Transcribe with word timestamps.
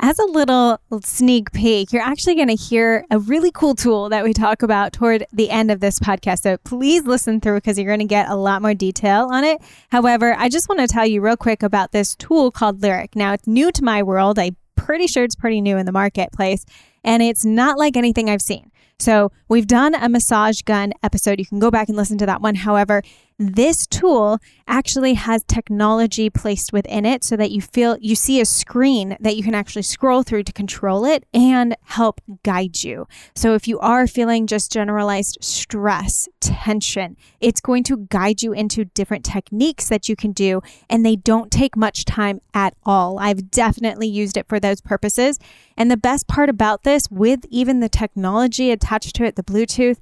As 0.00 0.16
a 0.20 0.24
little 0.26 0.80
sneak 1.02 1.50
peek, 1.50 1.92
you're 1.92 2.02
actually 2.02 2.36
going 2.36 2.46
to 2.48 2.54
hear 2.54 3.04
a 3.10 3.18
really 3.18 3.50
cool 3.50 3.74
tool 3.74 4.08
that 4.10 4.22
we 4.22 4.32
talk 4.32 4.62
about 4.62 4.92
toward 4.92 5.26
the 5.32 5.50
end 5.50 5.72
of 5.72 5.80
this 5.80 5.98
podcast. 5.98 6.42
So 6.42 6.56
please 6.58 7.02
listen 7.02 7.40
through 7.40 7.56
because 7.56 7.76
you're 7.76 7.88
going 7.88 7.98
to 7.98 8.04
get 8.04 8.28
a 8.28 8.36
lot 8.36 8.62
more 8.62 8.74
detail 8.74 9.28
on 9.32 9.42
it. 9.42 9.60
However, 9.90 10.36
I 10.38 10.50
just 10.50 10.68
want 10.68 10.80
to 10.80 10.86
tell 10.86 11.04
you 11.04 11.20
real 11.20 11.36
quick 11.36 11.64
about 11.64 11.90
this 11.90 12.14
tool 12.14 12.52
called 12.52 12.80
Lyric. 12.80 13.16
Now, 13.16 13.32
it's 13.32 13.48
new 13.48 13.72
to 13.72 13.82
my 13.82 14.04
world. 14.04 14.38
I'm 14.38 14.56
pretty 14.76 15.08
sure 15.08 15.24
it's 15.24 15.34
pretty 15.34 15.60
new 15.60 15.76
in 15.76 15.84
the 15.84 15.90
marketplace, 15.90 16.64
and 17.02 17.20
it's 17.20 17.44
not 17.44 17.76
like 17.76 17.96
anything 17.96 18.30
I've 18.30 18.40
seen. 18.40 18.70
So, 19.00 19.32
we've 19.48 19.66
done 19.66 19.96
a 19.96 20.08
massage 20.08 20.62
gun 20.62 20.92
episode. 21.02 21.40
You 21.40 21.46
can 21.46 21.58
go 21.58 21.72
back 21.72 21.88
and 21.88 21.96
listen 21.96 22.18
to 22.18 22.26
that 22.26 22.40
one. 22.40 22.54
However, 22.54 23.02
this 23.38 23.86
tool 23.86 24.38
actually 24.66 25.14
has 25.14 25.44
technology 25.44 26.28
placed 26.28 26.72
within 26.72 27.06
it 27.06 27.22
so 27.22 27.36
that 27.36 27.52
you 27.52 27.60
feel 27.60 27.96
you 28.00 28.16
see 28.16 28.40
a 28.40 28.44
screen 28.44 29.16
that 29.20 29.36
you 29.36 29.42
can 29.44 29.54
actually 29.54 29.82
scroll 29.82 30.24
through 30.24 30.42
to 30.42 30.52
control 30.52 31.04
it 31.04 31.24
and 31.32 31.76
help 31.84 32.20
guide 32.42 32.82
you. 32.82 33.06
So 33.36 33.54
if 33.54 33.68
you 33.68 33.78
are 33.78 34.06
feeling 34.08 34.46
just 34.48 34.72
generalized 34.72 35.38
stress, 35.40 36.28
tension, 36.40 37.16
it's 37.40 37.60
going 37.60 37.84
to 37.84 38.08
guide 38.10 38.42
you 38.42 38.52
into 38.52 38.84
different 38.86 39.24
techniques 39.24 39.88
that 39.88 40.08
you 40.08 40.16
can 40.16 40.32
do 40.32 40.60
and 40.90 41.06
they 41.06 41.16
don't 41.16 41.52
take 41.52 41.76
much 41.76 42.04
time 42.04 42.40
at 42.54 42.74
all. 42.84 43.20
I've 43.20 43.50
definitely 43.50 44.08
used 44.08 44.36
it 44.36 44.48
for 44.48 44.58
those 44.58 44.80
purposes. 44.80 45.38
And 45.76 45.90
the 45.90 45.96
best 45.96 46.26
part 46.26 46.48
about 46.48 46.82
this 46.82 47.08
with 47.08 47.46
even 47.50 47.78
the 47.78 47.88
technology 47.88 48.72
attached 48.72 49.14
to 49.16 49.24
it, 49.24 49.36
the 49.36 49.44
Bluetooth, 49.44 49.98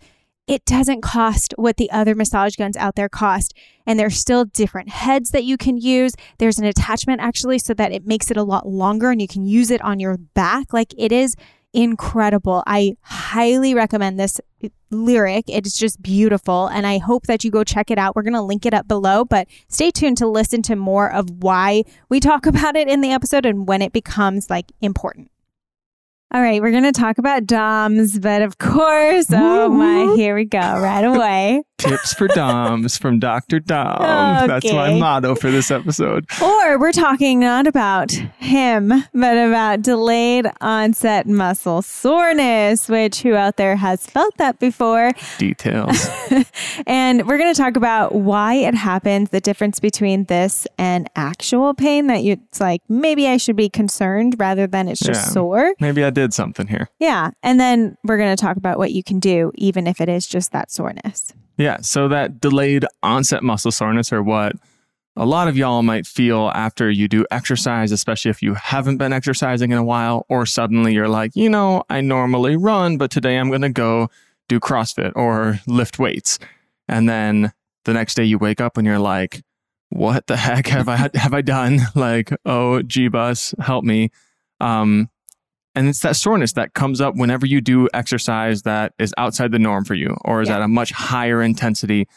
it 0.47 0.65
doesn't 0.65 1.01
cost 1.01 1.55
what 1.57 1.77
the 1.77 1.91
other 1.91 2.15
massage 2.15 2.55
guns 2.55 2.77
out 2.77 2.95
there 2.95 3.09
cost. 3.09 3.53
And 3.85 3.99
there's 3.99 4.17
still 4.17 4.45
different 4.45 4.91
heads 4.91 5.31
that 5.31 5.45
you 5.45 5.57
can 5.57 5.77
use. 5.77 6.15
There's 6.39 6.59
an 6.59 6.65
attachment 6.65 7.21
actually 7.21 7.59
so 7.59 7.75
that 7.75 7.93
it 7.93 8.07
makes 8.07 8.31
it 8.31 8.37
a 8.37 8.45
lot 8.45 8.67
longer 8.67 9.11
and 9.11 9.21
you 9.21 9.29
can 9.29 9.45
use 9.45 9.71
it 9.71 9.83
on 9.83 9.99
your 9.99 10.17
back. 10.17 10.73
Like 10.73 10.95
it 10.97 11.11
is 11.11 11.35
incredible. 11.73 12.63
I 12.67 12.97
highly 13.03 13.75
recommend 13.75 14.19
this 14.19 14.41
lyric. 14.91 15.45
It's 15.49 15.77
just 15.77 16.01
beautiful. 16.01 16.69
And 16.69 16.87
I 16.87 16.99
hope 16.99 17.27
that 17.27 17.45
you 17.45 17.51
go 17.51 17.65
check 17.65 17.91
it 17.91 17.99
out. 17.99 18.15
We're 18.15 18.23
going 18.23 18.35
to 18.35 18.41
link 18.41 18.65
it 18.67 18.75
up 18.75 18.87
below, 18.87 19.25
but 19.25 19.49
stay 19.69 19.91
tuned 19.91 20.17
to 20.19 20.27
listen 20.27 20.63
to 20.63 20.77
more 20.77 21.13
of 21.13 21.29
why 21.43 21.83
we 22.09 22.21
talk 22.21 22.47
about 22.47 22.77
it 22.77 22.89
in 22.89 23.01
the 23.01 23.11
episode 23.11 23.45
and 23.45 23.67
when 23.67 23.83
it 23.83 23.93
becomes 23.93 24.49
like 24.49 24.73
important. 24.81 25.31
All 26.35 26.43
right, 26.43 26.61
we're 26.61 26.73
going 26.73 26.83
to 26.83 26.93
talk 26.93 27.19
about 27.19 27.47
DOMs, 27.47 28.19
but 28.19 28.43
of 28.43 28.59
course, 28.59 29.27
oh 29.31 29.69
my, 29.69 30.15
here 30.17 30.35
we 30.35 30.45
go 30.45 30.59
right 30.59 31.05
away. 31.05 31.63
Tips 31.79 32.15
for 32.15 32.27
DOMs 32.29 32.97
from 32.97 33.19
Dr. 33.19 33.61
Dom. 33.61 33.97
Okay. 33.97 34.47
That's 34.47 34.73
my 34.73 34.99
motto 34.99 35.35
for 35.35 35.51
this 35.51 35.71
episode. 35.71 36.27
Or 36.43 36.79
we're 36.79 36.93
talking 36.93 37.41
not 37.41 37.67
about 37.67 38.13
him, 38.13 38.89
but 39.13 39.37
about 39.37 39.83
delayed 39.83 40.47
onset 40.63 41.27
muscle 41.27 41.83
soreness, 41.83 42.89
which 42.89 43.21
who 43.21 43.35
out 43.35 43.59
there 43.59 43.77
has 43.77 44.07
felt 44.07 44.35
that 44.39 44.59
before? 44.59 45.13
Details. 45.37 46.09
and 46.87 47.27
we're 47.29 47.39
going 47.39 47.53
to 47.53 47.61
talk 47.61 47.77
about 47.77 48.15
why 48.15 48.55
it 48.55 48.75
happens, 48.75 49.29
the 49.29 49.41
difference 49.41 49.79
between 49.79 50.25
this 50.25 50.67
and 50.79 51.11
actual 51.15 51.75
pain 51.75 52.07
that 52.07 52.23
you, 52.23 52.39
it's 52.49 52.61
like 52.61 52.81
maybe 52.89 53.29
I 53.29 53.37
should 53.37 53.57
be 53.57 53.69
concerned 53.69 54.37
rather 54.39 54.67
than 54.67 54.89
it's 54.89 55.01
just 55.01 55.27
yeah, 55.27 55.33
sore. 55.33 55.75
Maybe 55.79 56.03
I 56.05 56.11
did 56.11 56.33
something 56.33 56.69
here. 56.69 56.89
Yeah. 56.99 57.33
And 57.43 57.61
then 57.61 57.99
we're 58.03 58.17
going 58.17 58.35
to 58.35 58.41
talk 58.41 58.57
about 58.57 58.79
what 58.79 58.93
you 58.93 59.03
can 59.03 59.21
do, 59.21 59.53
even 59.57 59.87
if 59.87 60.01
it 60.01 60.09
is 60.09 60.27
just 60.27 60.53
that 60.53 60.71
soreness. 60.71 61.35
Yeah. 61.57 61.79
So 61.81 62.09
that 62.09 62.41
delayed 62.41 62.85
onset 63.03 63.43
muscle 63.43 63.71
soreness, 63.71 64.13
or 64.13 64.23
what 64.23 64.55
a 65.17 65.25
lot 65.25 65.49
of 65.49 65.57
y'all 65.57 65.83
might 65.83 66.07
feel 66.07 66.51
after 66.55 66.91
you 66.91 67.09
do 67.09 67.25
exercise, 67.31 67.91
especially 67.91 68.31
if 68.31 68.43
you 68.43 68.55
haven't 68.55 68.99
been 68.99 69.13
exercising 69.13 69.73
in 69.73 69.79
a 69.79 69.85
while, 69.85 70.27
or 70.29 70.45
suddenly 70.45 70.93
you're 70.93 71.09
like, 71.09 71.35
you 71.35 71.49
know, 71.49 71.83
I 71.89 72.03
normally 72.03 72.57
run, 72.57 72.99
but 72.99 73.11
today 73.11 73.39
I'm 73.39 73.49
going 73.49 73.63
to 73.63 73.71
go 73.71 74.11
do 74.49 74.61
CrossFit 74.61 75.13
or 75.17 75.59
lift 75.67 75.99
weights. 75.99 76.39
And 76.89 77.09
then 77.09 77.53
the 77.85 77.95
next 77.95 78.15
day 78.15 78.25
you 78.25 78.39
wake 78.39 78.61
up 78.61 78.77
and 78.77 78.87
you're 78.87 78.99
like, 78.99 79.43
what 79.89 80.27
the 80.27 80.37
heck 80.37 80.67
have 80.67 80.89
I 80.89 81.09
have 81.15 81.33
I 81.33 81.41
done? 81.41 81.81
Like, 81.95 82.31
oh, 82.45 82.83
G 82.83 83.09
bus, 83.09 83.55
help 83.59 83.85
me. 83.85 84.11
Um, 84.61 85.09
and 85.77 85.89
it's 85.89 86.01
that 86.01 86.17
soreness 86.17 86.55
that 86.55 86.73
comes 86.73 87.01
up 87.01 87.15
whenever 87.15 87.45
you 87.47 87.61
do 87.61 87.89
exercise 87.93 88.63
that 88.63 88.95
is 88.99 89.13
outside 89.19 89.53
the 89.53 89.59
norm 89.59 89.85
for 89.85 89.95
you 89.95 90.17
or 90.25 90.41
is 90.41 90.49
yeah. 90.49 90.57
at 90.57 90.63
a 90.63 90.69
much 90.69 90.91
higher 90.91 91.43
intensity 91.43 92.09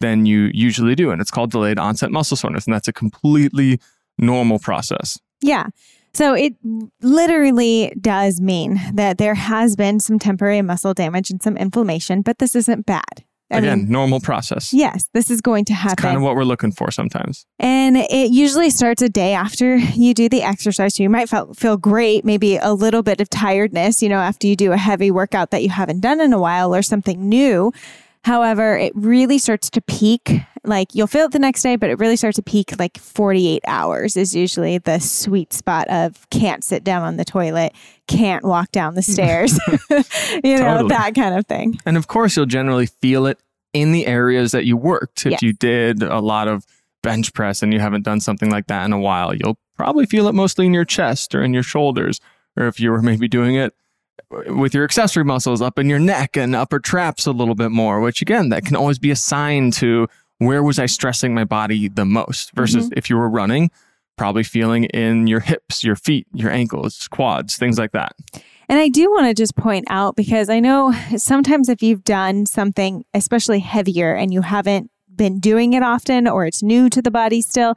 than 0.00 0.24
you 0.24 0.50
usually 0.54 0.94
do. 0.94 1.10
And 1.10 1.20
it's 1.20 1.30
called 1.30 1.50
delayed 1.50 1.78
onset 1.78 2.12
muscle 2.12 2.36
soreness. 2.36 2.64
And 2.64 2.72
that's 2.72 2.86
a 2.86 2.92
completely 2.92 3.80
normal 4.18 4.60
process. 4.60 5.18
Yeah. 5.40 5.66
So 6.14 6.32
it 6.34 6.54
literally 7.02 7.92
does 8.00 8.40
mean 8.40 8.80
that 8.94 9.18
there 9.18 9.34
has 9.34 9.76
been 9.76 10.00
some 10.00 10.18
temporary 10.18 10.62
muscle 10.62 10.94
damage 10.94 11.30
and 11.30 11.42
some 11.42 11.56
inflammation, 11.56 12.22
but 12.22 12.38
this 12.38 12.54
isn't 12.54 12.86
bad. 12.86 13.24
I 13.50 13.58
Again, 13.58 13.78
mean, 13.78 13.90
normal 13.90 14.20
process. 14.20 14.74
Yes, 14.74 15.08
this 15.14 15.30
is 15.30 15.40
going 15.40 15.64
to 15.66 15.74
happen. 15.74 15.92
It's 15.94 16.02
kind 16.02 16.16
of 16.16 16.22
what 16.22 16.36
we're 16.36 16.44
looking 16.44 16.70
for 16.70 16.90
sometimes. 16.90 17.46
And 17.58 17.96
it 17.96 18.30
usually 18.30 18.68
starts 18.68 19.00
a 19.00 19.08
day 19.08 19.32
after 19.32 19.76
you 19.76 20.12
do 20.12 20.28
the 20.28 20.42
exercise. 20.42 20.96
So 20.96 21.02
you 21.02 21.08
might 21.08 21.30
feel, 21.30 21.54
feel 21.54 21.78
great, 21.78 22.24
maybe 22.26 22.58
a 22.58 22.74
little 22.74 23.02
bit 23.02 23.22
of 23.22 23.30
tiredness, 23.30 24.02
you 24.02 24.10
know, 24.10 24.18
after 24.18 24.46
you 24.46 24.54
do 24.54 24.72
a 24.72 24.76
heavy 24.76 25.10
workout 25.10 25.50
that 25.52 25.62
you 25.62 25.70
haven't 25.70 26.00
done 26.00 26.20
in 26.20 26.34
a 26.34 26.38
while 26.38 26.74
or 26.74 26.82
something 26.82 27.26
new. 27.26 27.72
However, 28.24 28.76
it 28.76 28.92
really 28.94 29.38
starts 29.38 29.70
to 29.70 29.80
peak. 29.80 30.42
Like 30.64 30.94
you'll 30.94 31.06
feel 31.06 31.26
it 31.26 31.32
the 31.32 31.38
next 31.38 31.62
day, 31.62 31.76
but 31.76 31.90
it 31.90 31.98
really 31.98 32.16
starts 32.16 32.36
to 32.36 32.42
peak 32.42 32.78
like 32.78 32.98
48 32.98 33.62
hours 33.66 34.16
is 34.16 34.34
usually 34.34 34.78
the 34.78 34.98
sweet 34.98 35.52
spot 35.52 35.88
of 35.88 36.28
can't 36.30 36.64
sit 36.64 36.84
down 36.84 37.02
on 37.02 37.16
the 37.16 37.24
toilet, 37.24 37.72
can't 38.06 38.44
walk 38.44 38.72
down 38.72 38.94
the 38.94 39.02
stairs, 39.02 39.58
you 39.90 40.56
know, 40.56 40.78
totally. 40.78 40.88
that 40.88 41.14
kind 41.14 41.36
of 41.36 41.46
thing. 41.46 41.78
And 41.86 41.96
of 41.96 42.06
course, 42.06 42.36
you'll 42.36 42.46
generally 42.46 42.86
feel 42.86 43.26
it 43.26 43.38
in 43.72 43.92
the 43.92 44.06
areas 44.06 44.52
that 44.52 44.64
you 44.64 44.76
worked. 44.76 45.26
If 45.26 45.32
yes. 45.32 45.42
you 45.42 45.52
did 45.52 46.02
a 46.02 46.20
lot 46.20 46.48
of 46.48 46.66
bench 47.02 47.32
press 47.32 47.62
and 47.62 47.72
you 47.72 47.80
haven't 47.80 48.02
done 48.02 48.20
something 48.20 48.50
like 48.50 48.66
that 48.66 48.84
in 48.84 48.92
a 48.92 48.98
while, 48.98 49.34
you'll 49.34 49.58
probably 49.76 50.06
feel 50.06 50.26
it 50.28 50.34
mostly 50.34 50.66
in 50.66 50.74
your 50.74 50.84
chest 50.84 51.34
or 51.34 51.42
in 51.42 51.54
your 51.54 51.62
shoulders. 51.62 52.20
Or 52.56 52.66
if 52.66 52.80
you 52.80 52.90
were 52.90 53.02
maybe 53.02 53.28
doing 53.28 53.54
it 53.54 53.74
with 54.30 54.74
your 54.74 54.84
accessory 54.84 55.24
muscles 55.24 55.62
up 55.62 55.78
in 55.78 55.88
your 55.88 55.98
neck 55.98 56.36
and 56.36 56.54
upper 56.54 56.78
traps 56.78 57.26
a 57.26 57.32
little 57.32 57.54
bit 57.54 57.70
more, 57.70 58.00
which 58.00 58.20
again, 58.20 58.48
that 58.50 58.64
can 58.64 58.76
always 58.76 58.98
be 58.98 59.10
a 59.10 59.16
sign 59.16 59.70
to 59.70 60.08
where 60.38 60.62
was 60.62 60.78
I 60.78 60.86
stressing 60.86 61.34
my 61.34 61.44
body 61.44 61.88
the 61.88 62.04
most 62.04 62.52
versus 62.52 62.86
mm-hmm. 62.86 62.98
if 62.98 63.10
you 63.10 63.16
were 63.16 63.28
running, 63.28 63.70
probably 64.16 64.42
feeling 64.42 64.84
in 64.84 65.26
your 65.26 65.40
hips, 65.40 65.84
your 65.84 65.96
feet, 65.96 66.26
your 66.32 66.50
ankles, 66.50 67.08
quads, 67.08 67.56
things 67.56 67.78
like 67.78 67.92
that. 67.92 68.14
And 68.68 68.78
I 68.78 68.88
do 68.88 69.10
want 69.10 69.26
to 69.26 69.34
just 69.34 69.56
point 69.56 69.86
out 69.88 70.14
because 70.14 70.48
I 70.50 70.60
know 70.60 70.92
sometimes 71.16 71.68
if 71.68 71.82
you've 71.82 72.04
done 72.04 72.46
something 72.46 73.04
especially 73.14 73.60
heavier 73.60 74.14
and 74.14 74.32
you 74.32 74.42
haven't 74.42 74.90
been 75.14 75.40
doing 75.40 75.72
it 75.72 75.82
often 75.82 76.28
or 76.28 76.46
it's 76.46 76.62
new 76.62 76.90
to 76.90 77.00
the 77.00 77.10
body 77.10 77.40
still, 77.40 77.76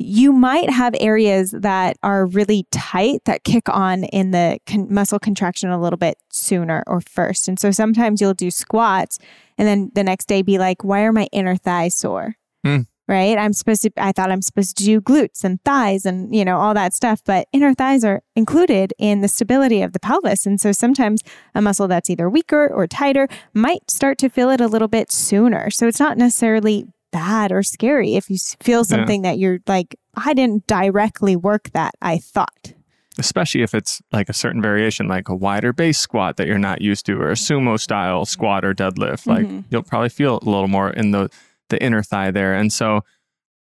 you 0.00 0.32
might 0.32 0.70
have 0.70 0.94
areas 0.98 1.50
that 1.50 1.98
are 2.02 2.24
really 2.24 2.66
tight 2.70 3.20
that 3.26 3.44
kick 3.44 3.68
on 3.68 4.04
in 4.04 4.30
the 4.30 4.58
con- 4.66 4.86
muscle 4.90 5.18
contraction 5.18 5.68
a 5.68 5.80
little 5.80 5.98
bit 5.98 6.16
sooner 6.32 6.82
or 6.86 7.02
first. 7.02 7.48
And 7.48 7.60
so 7.60 7.70
sometimes 7.70 8.20
you'll 8.20 8.32
do 8.32 8.50
squats 8.50 9.18
and 9.58 9.68
then 9.68 9.90
the 9.94 10.02
next 10.02 10.26
day 10.26 10.40
be 10.40 10.56
like, 10.56 10.82
why 10.82 11.02
are 11.02 11.12
my 11.12 11.28
inner 11.32 11.54
thighs 11.54 11.94
sore? 11.94 12.36
Mm. 12.64 12.86
Right? 13.08 13.36
I'm 13.36 13.52
supposed 13.52 13.82
to, 13.82 13.90
I 13.98 14.12
thought 14.12 14.30
I'm 14.30 14.40
supposed 14.40 14.78
to 14.78 14.84
do 14.84 15.00
glutes 15.02 15.44
and 15.44 15.62
thighs 15.64 16.06
and, 16.06 16.34
you 16.34 16.44
know, 16.44 16.56
all 16.56 16.72
that 16.74 16.94
stuff, 16.94 17.20
but 17.26 17.48
inner 17.52 17.74
thighs 17.74 18.02
are 18.04 18.22
included 18.36 18.94
in 18.98 19.20
the 19.20 19.28
stability 19.28 19.82
of 19.82 19.92
the 19.92 20.00
pelvis. 20.00 20.46
And 20.46 20.60
so 20.60 20.72
sometimes 20.72 21.22
a 21.54 21.60
muscle 21.60 21.88
that's 21.88 22.08
either 22.08 22.30
weaker 22.30 22.68
or 22.68 22.86
tighter 22.86 23.28
might 23.52 23.90
start 23.90 24.16
to 24.18 24.30
feel 24.30 24.48
it 24.48 24.60
a 24.60 24.68
little 24.68 24.88
bit 24.88 25.12
sooner. 25.12 25.70
So 25.70 25.88
it's 25.88 26.00
not 26.00 26.16
necessarily 26.16 26.86
bad 27.12 27.52
or 27.52 27.62
scary 27.62 28.14
if 28.14 28.30
you 28.30 28.36
feel 28.60 28.84
something 28.84 29.24
yeah. 29.24 29.32
that 29.32 29.38
you're 29.38 29.58
like, 29.66 29.96
I 30.16 30.34
didn't 30.34 30.66
directly 30.66 31.36
work 31.36 31.70
that, 31.70 31.94
I 32.02 32.18
thought. 32.18 32.72
Especially 33.18 33.62
if 33.62 33.74
it's 33.74 34.00
like 34.12 34.28
a 34.28 34.32
certain 34.32 34.62
variation, 34.62 35.08
like 35.08 35.28
a 35.28 35.34
wider 35.34 35.72
base 35.72 35.98
squat 35.98 36.36
that 36.36 36.46
you're 36.46 36.58
not 36.58 36.80
used 36.80 37.06
to, 37.06 37.20
or 37.20 37.30
a 37.30 37.34
sumo 37.34 37.78
style 37.78 38.24
squat 38.24 38.64
or 38.64 38.74
deadlift. 38.74 39.26
Like 39.26 39.46
mm-hmm. 39.46 39.60
you'll 39.70 39.82
probably 39.82 40.08
feel 40.08 40.38
a 40.42 40.44
little 40.44 40.68
more 40.68 40.90
in 40.90 41.10
the, 41.10 41.28
the 41.68 41.82
inner 41.82 42.02
thigh 42.02 42.30
there. 42.30 42.54
And 42.54 42.72
so, 42.72 43.02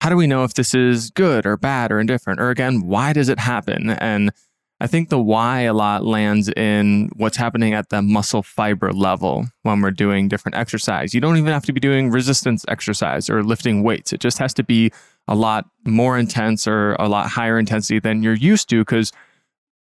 how 0.01 0.09
do 0.09 0.17
we 0.17 0.27
know 0.27 0.45
if 0.45 0.55
this 0.55 0.75
is 0.75 1.11
good 1.11 1.45
or 1.45 1.57
bad 1.59 1.93
or 1.93 2.01
indifferent? 2.01 2.41
Or 2.41 2.51
again, 2.51 2.87
why 2.87 3.13
does 3.13 3.29
it 3.29 3.39
happen? 3.39 3.91
And 3.91 4.33
I 4.81 4.87
think 4.87 5.11
the 5.11 5.21
why 5.21 5.61
a 5.63 5.75
lot 5.75 6.05
lands 6.07 6.49
in 6.57 7.11
what's 7.17 7.37
happening 7.37 7.75
at 7.75 7.91
the 7.91 8.01
muscle 8.01 8.43
fiber 8.43 8.93
level 8.93 9.47
when 9.63 9.83
we're 9.83 9.91
doing 9.91 10.27
different 10.29 10.57
exercise. 10.57 11.13
You 11.13 11.21
don't 11.21 11.37
even 11.37 11.53
have 11.53 11.67
to 11.67 11.73
be 11.73 11.81
doing 11.81 12.11
resistance 12.11 12.65
exercise 12.67 13.29
or 13.29 13.43
lifting 13.45 13.83
weights. 13.83 14.13
It 14.13 14.21
just 14.21 14.39
has 14.39 14.55
to 14.55 14.63
be 14.65 14.91
a 15.29 15.35
lot 15.35 15.67
more 15.87 16.17
intense 16.19 16.67
or 16.67 16.95
a 16.95 17.09
lot 17.09 17.29
higher 17.29 17.59
intensity 17.59 17.99
than 17.99 18.23
you're 18.23 18.33
used 18.35 18.71
to 18.71 18.81
because 18.81 19.13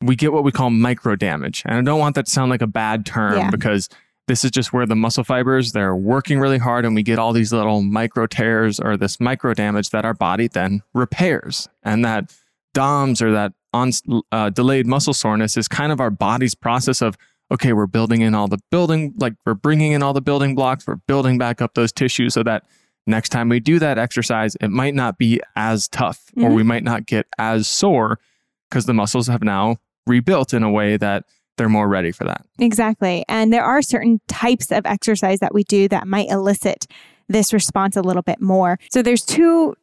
we 0.01 0.15
get 0.15 0.33
what 0.33 0.45
we 0.45 0.53
call 0.53 0.71
micro 0.71 1.17
damage. 1.17 1.63
And 1.67 1.77
I 1.77 1.83
don't 1.83 1.99
want 1.99 2.15
that 2.15 2.27
to 2.27 2.31
sound 2.31 2.51
like 2.51 2.63
a 2.63 2.67
bad 2.69 3.05
term 3.05 3.37
Yeah. 3.37 3.51
because 3.51 3.89
this 4.29 4.45
is 4.45 4.51
just 4.53 4.73
where 4.73 4.87
the 4.87 4.97
muscle 4.97 5.25
fibers 5.25 5.73
they're 5.73 5.95
working 5.97 6.39
really 6.39 6.57
hard 6.59 6.85
and 6.87 6.95
we 6.95 7.03
get 7.03 7.19
all 7.19 7.33
these 7.33 7.53
little 7.53 7.83
micro 7.83 8.27
tears 8.27 8.79
or 8.81 8.97
this 8.97 9.19
micro 9.21 9.55
damage 9.55 9.91
that 9.91 10.05
our 10.05 10.15
body 10.15 10.47
then 10.49 10.83
repairs. 10.95 11.69
And 11.83 12.05
that 12.05 12.33
DOMS 12.75 13.23
or 13.23 13.33
that 13.33 13.53
on 13.73 13.91
uh, 14.31 14.51
delayed 14.51 14.87
muscle 14.87 15.15
soreness 15.15 15.57
is 15.57 15.67
kind 15.67 15.91
of 15.91 16.01
our 16.01 16.11
body's 16.11 16.55
process 16.55 17.01
of 17.01 17.17
okay, 17.51 17.73
we're 17.73 17.87
building 17.87 18.21
in 18.23 18.35
all 18.35 18.49
the 18.49 18.59
building 18.71 19.15
like 19.19 19.35
we're 19.47 19.55
bringing 19.55 19.93
in 19.93 20.03
all 20.03 20.13
the 20.13 20.21
building 20.23 20.55
blocks, 20.55 20.87
we're 20.87 20.97
building 21.07 21.39
back 21.39 21.61
up 21.63 21.75
those 21.75 21.93
tissues 21.93 22.35
so 22.35 22.43
that 22.43 22.65
next 23.07 23.29
time 23.31 23.49
we 23.49 23.61
do 23.61 23.79
that 23.79 23.99
exercise, 23.99 24.57
it 24.61 24.69
might 24.71 24.95
not 24.95 25.19
be 25.19 25.41
as 25.57 25.89
tough 25.89 26.21
or 26.37 26.51
Mhm. 26.51 26.55
we 26.55 26.63
might 26.63 26.83
not 26.85 27.07
get 27.07 27.27
as 27.39 27.69
sore 27.69 28.19
because 28.71 28.87
the 28.87 28.95
muscles 28.95 29.27
have 29.27 29.43
now 29.43 29.77
rebuilt 30.07 30.55
in 30.55 30.63
a 30.63 30.71
way 30.71 30.97
that 30.97 31.25
they're 31.57 31.69
more 31.69 31.87
ready 31.89 32.11
for 32.13 32.25
that. 32.25 32.45
Exactly. 32.59 33.25
And 33.29 33.53
there 33.53 33.65
are 33.65 33.83
certain 33.83 34.21
types 34.27 34.73
of 34.73 34.85
exercise 34.87 35.39
that 35.41 35.55
we 35.55 35.63
do 35.65 35.87
that 35.89 36.07
might 36.09 36.29
elicit 36.31 36.87
this 37.29 37.53
response 37.53 37.97
a 37.97 38.03
little 38.03 38.23
bit 38.23 38.41
more. 38.41 38.79
So 38.91 39.03
there's 39.03 39.25
two 39.25 39.75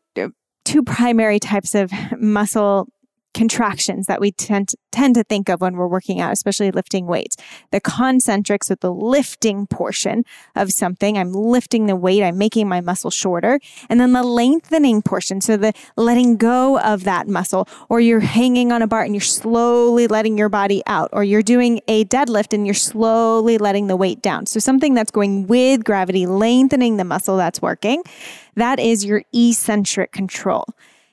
two 0.72 0.84
primary 0.84 1.38
types 1.38 1.76
of 1.76 1.92
muscle 2.18 2.88
contractions 3.34 4.08
that 4.08 4.20
we 4.20 4.32
tend 4.32 4.70
to, 4.70 4.78
tend 4.92 5.16
to 5.16 5.24
think 5.24 5.50
of 5.50 5.62
when 5.62 5.76
we're 5.76 5.88
working 5.88 6.20
out, 6.20 6.34
especially 6.34 6.72
lifting 6.72 7.06
weights. 7.06 7.38
The 7.72 7.80
concentrics 7.80 8.70
with 8.70 8.82
the 8.82 8.94
lifting 8.94 9.68
portion 9.68 10.26
of 10.56 10.72
something. 10.72 11.18
I'm 11.18 11.32
lifting 11.32 11.86
the 11.86 11.96
weight, 11.96 12.24
I'm 12.24 12.38
making 12.38 12.68
my 12.68 12.82
muscle 12.82 13.12
shorter. 13.12 13.60
And 13.90 14.00
then 14.00 14.14
the 14.14 14.24
lengthening 14.24 15.02
portion. 15.02 15.42
So 15.42 15.58
the 15.58 15.74
letting 15.96 16.38
go 16.38 16.80
of 16.80 17.04
that 17.06 17.28
muscle, 17.28 17.68
or 17.90 18.02
you're 18.02 18.20
hanging 18.20 18.72
on 18.72 18.82
a 18.82 18.88
bar 18.88 19.04
and 19.04 19.16
you're 19.16 19.22
slowly 19.22 20.08
letting 20.08 20.38
your 20.38 20.50
body 20.50 20.84
out, 20.86 21.10
or 21.14 21.24
you're 21.24 21.42
doing 21.42 21.82
a 21.88 22.06
deadlift 22.06 22.54
and 22.54 22.66
you're 22.68 22.74
slowly 22.74 23.58
letting 23.58 23.88
the 23.88 23.96
weight 23.96 24.22
down. 24.22 24.46
So 24.46 24.60
something 24.60 24.94
that's 24.94 25.12
going 25.12 25.48
with 25.48 25.84
gravity, 25.84 26.26
lengthening 26.26 26.98
the 26.98 27.06
muscle 27.06 27.38
that's 27.38 27.62
working. 27.62 28.04
That 28.56 28.80
is 28.80 29.06
your 29.06 29.24
eccentric 29.34 30.12
control. 30.12 30.66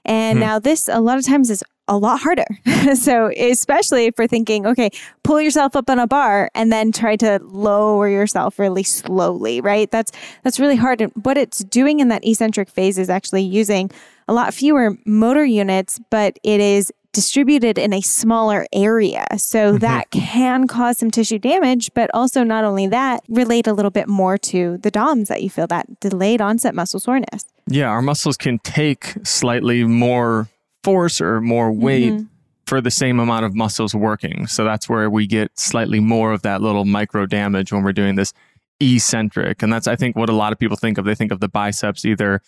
And 0.05 0.38
Hmm. 0.38 0.41
now 0.41 0.59
this 0.59 0.88
a 0.88 1.00
lot 1.00 1.19
of 1.19 1.25
times 1.25 1.50
is 1.50 1.62
a 1.88 1.96
lot 1.96 2.20
harder. 2.20 2.44
so 2.94 3.31
especially 3.37 4.06
if 4.06 4.14
we're 4.19 4.26
thinking, 4.26 4.67
okay, 4.67 4.90
pull 5.23 5.40
yourself 5.40 5.75
up 5.75 5.88
on 5.90 5.99
a 5.99 6.06
bar 6.06 6.50
and 6.55 6.70
then 6.73 6.93
try 6.93 7.17
to 7.17 7.40
lower 7.43 8.08
yourself 8.08 8.58
really 8.58 8.82
slowly, 8.82 9.61
right? 9.61 9.90
That's 9.90 10.12
that's 10.43 10.61
really 10.61 10.76
hard. 10.76 11.00
And 11.00 11.12
what 11.25 11.37
it's 11.37 11.58
doing 11.64 12.00
in 12.00 12.08
that 12.08 12.25
eccentric 12.26 12.69
phase 12.69 12.99
is 12.99 13.11
actually 13.11 13.43
using 13.43 13.90
a 14.29 14.32
lot 14.32 14.52
fewer 14.55 14.96
motor 15.06 15.44
units, 15.44 15.99
but 16.11 16.38
it 16.43 16.61
is 16.61 16.93
distributed 17.12 17.79
in 17.79 17.94
a 17.94 18.02
smaller 18.02 18.67
area. 18.73 19.25
So 19.38 19.73
Mhm. 19.75 19.81
that 19.81 20.11
can 20.11 20.67
cause 20.67 20.99
some 20.99 21.11
tissue 21.11 21.38
damage, 21.38 21.91
but 21.94 22.11
also 22.12 22.44
not 22.44 22.64
only 22.64 22.87
that, 22.88 23.23
relate 23.31 23.67
a 23.67 23.73
little 23.73 23.91
bit 23.91 24.08
more 24.08 24.37
to 24.38 24.76
the 24.82 24.91
DOMS 24.91 25.29
that 25.29 25.43
you 25.43 25.49
feel 25.49 25.67
that 25.69 26.00
delayed 26.00 26.43
onset 26.43 26.75
muscle 26.75 27.00
soreness. 27.00 27.46
Yeah, 27.67 27.88
our 27.88 28.02
muscles 28.02 28.37
can 28.37 28.58
take 28.58 29.14
slightly 29.25 29.84
more 29.84 30.49
force 30.88 31.20
or 31.20 31.40
more 31.40 31.70
weight 31.73 32.12
Mhm. 32.12 32.26
for 32.67 32.81
the 32.81 32.90
same 32.90 33.20
amount 33.20 33.44
of 33.44 33.55
muscles 33.55 33.94
working. 33.94 34.46
So 34.46 34.64
that's 34.64 34.88
where 34.88 35.08
we 35.11 35.26
get 35.26 35.50
slightly 35.58 36.00
more 36.00 36.32
of 36.32 36.43
that 36.43 36.62
little 36.62 36.85
micro 36.85 37.26
damage 37.26 37.73
when 37.73 37.82
we're 37.82 37.93
doing 37.93 38.14
this 38.14 38.32
eccentric. 38.81 39.62
And 39.62 39.73
that's, 39.73 39.87
I 39.87 39.96
think, 39.96 40.17
what 40.17 40.29
a 40.29 40.32
lot 40.32 40.52
of 40.52 40.58
people 40.58 40.76
think 40.76 40.99
of. 40.99 41.05
They 41.05 41.14
think 41.14 41.32
of 41.32 41.40
the 41.40 41.49
biceps 41.49 42.05
either 42.05 42.40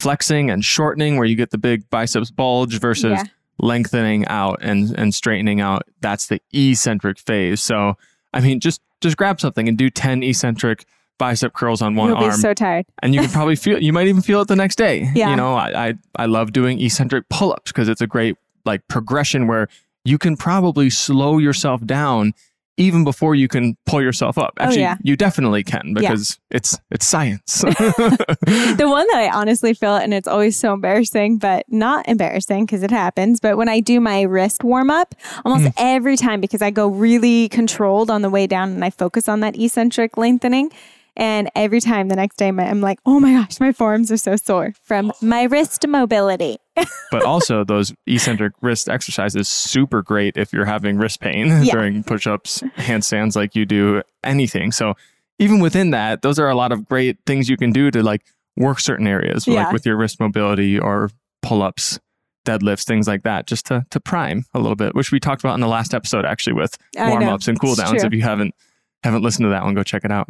flexing 0.00 0.50
and 0.50 0.64
shortening, 0.64 1.16
where 1.16 1.26
you 1.26 1.36
get 1.36 1.50
the 1.50 1.58
big 1.58 1.88
biceps 1.90 2.30
bulge, 2.30 2.78
versus 2.80 3.12
Yeah. 3.12 3.24
lengthening 3.58 4.26
out 4.26 4.58
and, 4.62 4.94
and 4.98 5.14
straightening 5.14 5.60
out. 5.60 5.82
That's 6.00 6.26
the 6.26 6.40
eccentric 6.52 7.18
phase. 7.18 7.62
So, 7.62 7.96
I 8.34 8.40
mean, 8.40 8.60
just 8.60 8.80
just 9.02 9.16
grab 9.18 9.38
something 9.40 9.68
and 9.68 9.76
do 9.76 9.90
10 9.90 10.22
eccentric 10.22 10.86
bicep 11.18 11.52
curls 11.54 11.80
on 11.82 11.94
one 11.94 12.10
arm. 12.10 12.18
You'll 12.20 12.30
arm 12.30 12.36
be 12.38 12.42
so 12.42 12.54
tired. 12.54 12.86
and 13.02 13.14
you 13.14 13.20
can 13.20 13.30
probably 13.30 13.56
feel 13.64 13.82
you 13.82 13.92
might 13.92 14.06
even 14.08 14.22
feel 14.22 14.40
it 14.42 14.48
the 14.48 14.56
next 14.56 14.76
day 14.76 15.10
Yeah. 15.14 15.30
you 15.30 15.36
know 15.36 15.54
i 15.54 15.88
i, 15.88 15.94
I 16.16 16.26
love 16.26 16.52
doing 16.52 16.80
eccentric 16.80 17.28
pull-ups 17.30 17.72
because 17.72 17.88
it's 17.88 18.00
a 18.00 18.06
great 18.06 18.36
like 18.64 18.86
progression 18.88 19.46
where 19.46 19.68
you 20.04 20.18
can 20.18 20.36
probably 20.36 20.90
slow 20.90 21.38
yourself 21.38 21.84
down 21.86 22.32
even 22.78 23.04
before 23.04 23.34
you 23.34 23.48
can 23.48 23.74
pull 23.86 24.02
yourself 24.02 24.36
up 24.36 24.52
actually 24.60 24.80
Oh, 24.84 24.88
yeah. 24.88 24.96
you 25.02 25.16
definitely 25.16 25.64
can 25.64 25.86
Yeah. 25.86 25.94
because 26.10 26.38
it's 26.50 26.78
it's 26.90 27.06
science 27.06 27.62
the 27.62 28.86
one 28.86 29.06
that 29.12 29.16
I 29.18 29.30
honestly 29.30 29.72
feel, 29.74 29.96
and 29.96 30.12
it's 30.12 30.28
always 30.28 30.58
so 30.58 30.74
embarrassing, 30.74 31.38
but 31.38 31.64
not 31.68 32.06
embarrassing 32.08 32.66
because 32.66 32.82
it 32.82 32.90
happens. 32.90 33.40
But 33.40 33.56
when 33.56 33.68
I 33.68 33.80
do 33.80 34.00
my 34.00 34.22
wrist 34.22 34.62
warm 34.64 34.90
up, 34.90 35.14
almost 35.44 35.64
Mm. 35.64 35.72
every 35.78 36.16
time, 36.16 36.40
because 36.40 36.62
I 36.62 36.70
go 36.70 36.86
really 36.88 37.48
controlled 37.48 38.10
on 38.10 38.22
the 38.22 38.30
way 38.30 38.46
down 38.46 38.70
and 38.72 38.84
I 38.84 38.90
focus 38.90 39.28
on 39.28 39.40
that 39.40 39.58
eccentric 39.58 40.16
lengthening. 40.16 40.70
And 41.16 41.50
every 41.56 41.80
time 41.80 42.08
the 42.08 42.16
next 42.16 42.36
day, 42.36 42.50
my, 42.50 42.64
I'm 42.68 42.80
like, 42.82 42.98
oh 43.06 43.18
my 43.20 43.32
gosh, 43.32 43.58
my 43.58 43.72
forearms 43.72 44.12
are 44.12 44.16
so 44.18 44.36
sore 44.36 44.74
from 44.82 45.12
my 45.22 45.44
wrist 45.44 45.86
mobility. 45.88 46.58
but 47.10 47.22
also 47.24 47.64
those 47.64 47.94
eccentric 48.06 48.52
wrist 48.60 48.88
exercises 48.88 49.48
super 49.48 50.02
great 50.02 50.36
if 50.36 50.52
you're 50.52 50.66
having 50.66 50.98
wrist 50.98 51.20
pain 51.20 51.46
Yeah. 51.64 51.72
during 51.72 52.04
push-ups 52.04 52.62
handstands 52.76 53.34
like 53.34 53.54
you 53.56 53.64
do 53.64 54.02
anything 54.22 54.72
so 54.72 54.92
even 55.38 55.60
within 55.60 55.90
that 55.92 56.20
those 56.20 56.38
are 56.38 56.50
a 56.50 56.54
lot 56.54 56.72
of 56.72 56.86
great 56.86 57.16
things 57.24 57.48
you 57.48 57.56
can 57.56 57.72
do 57.72 57.90
to 57.90 58.02
like 58.02 58.26
work 58.58 58.78
certain 58.78 59.06
areas 59.06 59.46
Yeah. 59.46 59.64
like 59.64 59.72
with 59.72 59.86
your 59.86 59.96
wrist 59.96 60.20
mobility 60.20 60.78
or 60.78 61.08
pull-ups 61.40 61.98
deadlifts 62.46 62.84
things 62.84 63.08
like 63.08 63.22
that 63.22 63.46
just 63.46 63.64
to 63.66 63.86
to 63.90 63.98
prime 63.98 64.44
a 64.52 64.58
little 64.58 64.76
bit 64.76 64.94
which 64.94 65.10
we 65.10 65.18
talked 65.18 65.42
about 65.42 65.54
in 65.54 65.60
the 65.62 65.66
last 65.68 65.94
episode 65.94 66.26
actually 66.26 66.52
with 66.52 66.76
warm-ups 66.98 67.48
and 67.48 67.58
cool 67.58 67.74
downs 67.74 68.04
if 68.04 68.12
you 68.12 68.20
haven't 68.20 68.54
haven't 69.02 69.22
listened 69.22 69.44
to 69.46 69.48
that 69.50 69.64
one 69.64 69.72
go 69.74 69.82
check 69.82 70.04
it 70.04 70.12
out 70.12 70.28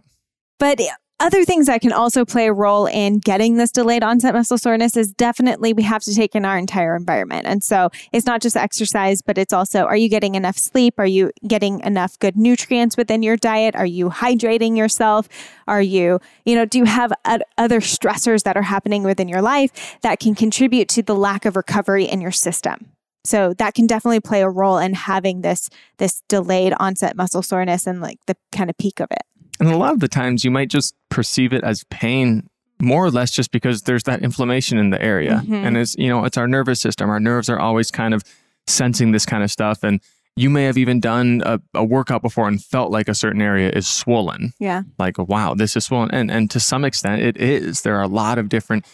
But 0.58 0.81
other 1.19 1.44
things 1.47 1.67
that 1.67 1.81
can 1.81 1.93
also 1.93 2.26
play 2.26 2.47
a 2.47 2.53
role 2.53 2.87
in 2.87 3.20
getting 3.20 3.56
this 3.56 3.73
delayed 3.73 4.03
onset 4.03 4.35
muscle 4.35 4.58
soreness 4.58 4.99
is 4.99 5.12
definitely 5.12 5.73
we 5.73 5.82
have 5.82 6.03
to 6.03 6.14
take 6.14 6.35
in 6.35 6.44
our 6.44 6.58
entire 6.58 6.94
environment. 6.94 7.47
And 7.47 7.64
so 7.64 7.88
it's 8.12 8.26
not 8.26 8.43
just 8.43 8.55
exercise, 8.55 9.23
but 9.23 9.38
it's 9.38 9.53
also 9.53 9.85
are 9.85 9.97
you 9.97 10.11
getting 10.11 10.35
enough 10.35 10.58
sleep? 10.58 10.94
Are 10.99 11.06
you 11.06 11.31
getting 11.49 11.81
enough 11.81 12.19
good 12.19 12.37
nutrients 12.37 12.99
within 12.99 13.23
your 13.23 13.37
diet? 13.38 13.75
Are 13.75 13.87
you 13.87 14.11
hydrating 14.11 14.76
yourself? 14.76 15.26
Are 15.66 15.81
you, 15.81 16.21
you 16.45 16.54
know, 16.54 16.66
do 16.66 16.78
you 16.78 16.85
have 16.85 17.14
other 17.57 17.81
stressors 17.81 18.42
that 18.42 18.59
are 18.59 18.62
happening 18.62 19.02
within 19.02 19.28
your 19.28 19.42
life 19.42 19.99
that 20.02 20.21
can 20.21 20.35
contribute 20.35 20.88
to 20.90 21.02
the 21.02 21.14
lack 21.14 21.47
of 21.47 21.57
recovery 21.57 22.04
in 22.04 22.21
your 22.21 22.33
system? 22.33 22.92
So 23.25 23.54
that 23.54 23.75
can 23.75 23.87
definitely 23.87 24.21
play 24.21 24.42
a 24.42 24.50
role 24.50 24.78
in 24.78 24.92
having 24.95 25.40
this 25.40 25.71
this 25.97 26.23
delayed 26.28 26.75
onset 26.78 27.16
muscle 27.16 27.42
soreness 27.42 27.87
and 27.87 28.02
like 28.02 28.19
the 28.26 28.37
kind 28.52 28.69
of 28.69 28.76
peak 28.76 29.00
of 29.00 29.09
it. 29.11 29.23
And 29.61 29.69
a 29.71 29.77
lot 29.77 29.93
of 29.93 30.01
the 30.01 30.09
times 30.09 30.45
you 30.45 30.51
might 30.51 30.69
just 30.69 30.95
perceive 31.11 31.53
it 31.53 31.65
as 31.65 31.85
pain 31.91 32.49
more 32.81 33.05
or 33.05 33.11
less 33.11 33.31
just 33.31 33.51
because 33.53 33.83
there's 33.83 34.03
that 34.05 34.23
inflammation 34.23 34.77
in 34.79 34.91
the 34.91 35.01
area. 35.03 35.43
Mhm. 35.47 35.65
And 35.65 35.77
it's, 35.77 35.97
you 35.97 36.09
know, 36.09 36.25
it's 36.25 36.37
our 36.37 36.47
nervous 36.47 36.81
system. 36.81 37.09
Our 37.09 37.21
nerves 37.21 37.49
are 37.49 37.59
always 37.59 37.91
kind 37.91 38.13
of 38.13 38.23
sensing 38.67 39.13
this 39.13 39.25
kind 39.25 39.43
of 39.43 39.51
stuff. 39.51 39.83
And 39.83 40.01
you 40.37 40.51
may 40.51 40.65
have 40.65 40.77
even 40.77 41.01
done 41.01 41.43
a, 41.47 41.59
a 41.73 41.83
workout 41.83 42.21
before 42.21 42.47
and 42.47 42.63
felt 42.63 42.91
like 42.93 43.09
a 43.09 43.15
certain 43.15 43.41
area 43.41 43.71
is 43.71 43.89
swollen. 43.89 44.53
Yeah. 44.59 44.83
Like, 44.99 45.17
wow, 45.17 45.55
this 45.55 45.75
is 45.77 45.87
swollen. 45.87 46.11
And, 46.11 46.31
and 46.31 46.51
to 46.51 46.61
some 46.61 46.85
extent, 46.85 47.23
it 47.23 47.39
is. 47.39 47.81
There 47.81 47.97
are 47.97 48.03
a 48.03 48.09
lot 48.09 48.37
of 48.37 48.51
different 48.51 48.85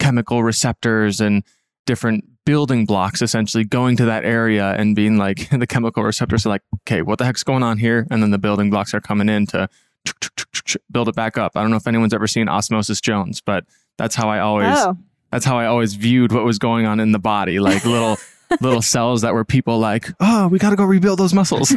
chemical 0.00 0.42
receptors 0.42 1.20
and 1.20 1.44
different 1.86 2.24
building 2.44 2.86
blocks 2.86 3.22
essentially 3.22 3.62
going 3.62 3.96
to 3.98 4.06
that 4.06 4.24
area 4.24 4.70
and 4.72 4.96
being 4.96 5.16
like 5.16 5.48
the 5.56 5.66
chemical 5.66 6.02
receptors 6.02 6.44
are 6.44 6.48
like, 6.48 6.62
okay, 6.82 7.02
what 7.02 7.18
the 7.18 7.24
heck's 7.24 7.44
going 7.44 7.62
on 7.62 7.78
here? 7.78 8.06
And 8.10 8.20
then 8.20 8.30
the 8.32 8.38
building 8.38 8.70
blocks 8.70 8.92
are 8.94 9.00
coming 9.00 9.28
in 9.28 9.46
to 9.48 9.68
build 10.90 11.08
it 11.08 11.14
back 11.14 11.38
up. 11.38 11.52
I 11.56 11.62
don't 11.62 11.70
know 11.70 11.76
if 11.76 11.86
anyone's 11.86 12.14
ever 12.14 12.26
seen 12.26 12.48
Osmosis 12.48 13.00
Jones, 13.00 13.40
but 13.40 13.64
that's 13.96 14.14
how 14.14 14.28
I 14.28 14.40
always 14.40 14.76
Oh, 14.76 14.96
that's 15.30 15.44
how 15.44 15.58
I 15.58 15.66
always 15.66 15.94
viewed 15.94 16.32
what 16.32 16.44
was 16.44 16.58
going 16.58 16.86
on 16.86 17.00
in 17.00 17.12
the 17.12 17.18
body, 17.18 17.60
like 17.60 17.84
little 17.84 18.16
little 18.60 18.82
cells 18.82 19.22
that 19.22 19.34
were 19.34 19.44
people 19.44 19.78
like, 19.78 20.08
oh, 20.20 20.48
we 20.48 20.58
got 20.58 20.70
to 20.70 20.76
go 20.76 20.84
rebuild 20.84 21.18
those 21.18 21.34
muscles. 21.34 21.68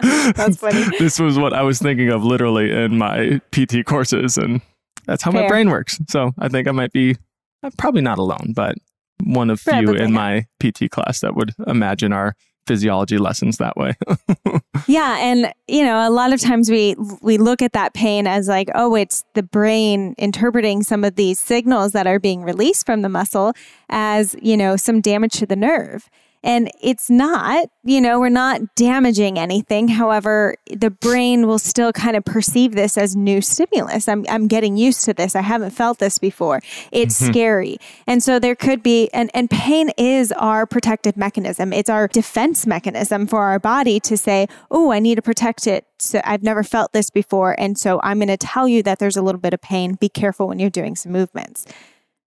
That's 0.00 0.56
funny. 0.60 0.84
this 0.98 1.18
was 1.18 1.38
what 1.38 1.52
I 1.52 1.62
was 1.62 1.80
thinking 1.80 2.10
of 2.10 2.22
literally 2.24 2.70
in 2.70 2.96
my 2.96 3.40
PT 3.50 3.84
courses, 3.84 4.38
and 4.38 4.60
that's 5.06 5.22
how 5.22 5.30
my 5.32 5.48
brain 5.48 5.68
works. 5.70 5.98
So 6.08 6.32
I 6.38 6.48
think 6.48 6.68
I 6.68 6.72
might 6.72 6.92
be 6.92 7.16
I'm 7.62 7.72
probably 7.72 8.02
not 8.02 8.18
alone, 8.18 8.52
but 8.54 8.76
one 9.24 9.50
of 9.50 9.60
few 9.60 9.94
in 9.94 10.12
not. 10.12 10.20
my 10.20 10.46
PT 10.60 10.90
class 10.90 11.20
that 11.20 11.34
would 11.34 11.54
imagine 11.66 12.12
our 12.12 12.36
physiology 12.68 13.18
lessons 13.18 13.56
that 13.56 13.76
way. 13.76 13.94
Yeah, 14.86 15.18
and 15.18 15.52
you 15.66 15.84
know, 15.84 16.08
a 16.08 16.10
lot 16.10 16.32
of 16.32 16.40
times 16.40 16.70
we 16.70 16.94
we 17.20 17.36
look 17.36 17.60
at 17.60 17.72
that 17.74 17.92
pain 17.94 18.26
as 18.26 18.48
like, 18.48 18.68
oh, 18.74 18.94
it's 18.94 19.24
the 19.34 19.42
brain 19.42 20.14
interpreting 20.16 20.82
some 20.82 21.04
of 21.04 21.16
these 21.16 21.38
signals 21.38 21.92
that 21.92 22.06
are 22.06 22.18
being 22.18 22.42
released 22.42 22.86
from 22.86 23.02
the 23.02 23.08
muscle 23.08 23.52
as, 23.90 24.34
you 24.40 24.56
know, 24.56 24.76
some 24.76 25.00
damage 25.00 25.32
to 25.34 25.46
the 25.46 25.56
nerve. 25.56 26.08
And 26.42 26.70
it's 26.80 27.10
not, 27.10 27.68
you 27.82 28.00
know, 28.00 28.20
we're 28.20 28.28
not 28.28 28.74
damaging 28.76 29.38
anything. 29.38 29.88
However, 29.88 30.54
the 30.70 30.90
brain 30.90 31.46
will 31.46 31.58
still 31.58 31.92
kind 31.92 32.16
of 32.16 32.24
perceive 32.24 32.72
this 32.72 32.96
as 32.96 33.16
new 33.16 33.40
stimulus. 33.40 34.08
I'm, 34.08 34.24
I'm 34.28 34.46
getting 34.46 34.76
used 34.76 35.04
to 35.06 35.14
this. 35.14 35.34
I 35.34 35.40
haven't 35.40 35.70
felt 35.70 35.98
this 35.98 36.18
before. 36.18 36.60
It's 36.92 37.20
mm-hmm. 37.20 37.32
scary. 37.32 37.78
And 38.06 38.22
so 38.22 38.38
there 38.38 38.54
could 38.54 38.82
be, 38.82 39.08
and, 39.12 39.30
and 39.34 39.50
pain 39.50 39.90
is 39.98 40.32
our 40.32 40.66
protective 40.66 41.16
mechanism. 41.16 41.72
It's 41.72 41.90
our 41.90 42.08
defense 42.08 42.66
mechanism 42.66 43.26
for 43.26 43.42
our 43.42 43.58
body 43.58 43.98
to 44.00 44.16
say, 44.16 44.46
oh, 44.70 44.92
I 44.92 45.00
need 45.00 45.16
to 45.16 45.22
protect 45.22 45.66
it. 45.66 45.86
So 45.98 46.20
I've 46.24 46.42
never 46.42 46.62
felt 46.62 46.92
this 46.92 47.10
before. 47.10 47.58
And 47.58 47.76
so 47.76 48.00
I'm 48.04 48.18
going 48.18 48.28
to 48.28 48.36
tell 48.36 48.68
you 48.68 48.82
that 48.84 49.00
there's 49.00 49.16
a 49.16 49.22
little 49.22 49.40
bit 49.40 49.54
of 49.54 49.60
pain. 49.60 49.94
Be 49.94 50.08
careful 50.08 50.46
when 50.46 50.60
you're 50.60 50.70
doing 50.70 50.94
some 50.94 51.10
movements 51.10 51.66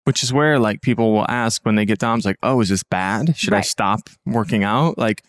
which 0.09 0.23
is 0.23 0.33
where 0.33 0.57
like 0.57 0.81
people 0.81 1.13
will 1.13 1.29
ask 1.29 1.63
when 1.67 1.75
they 1.75 1.85
get 1.85 1.99
DOMs 1.99 2.25
like, 2.25 2.37
"Oh, 2.41 2.61
is 2.61 2.69
this 2.69 2.81
bad? 2.81 3.37
Should 3.37 3.51
right. 3.51 3.59
I 3.59 3.61
stop 3.61 4.09
working 4.25 4.63
out?" 4.63 4.97
Like 4.97 5.23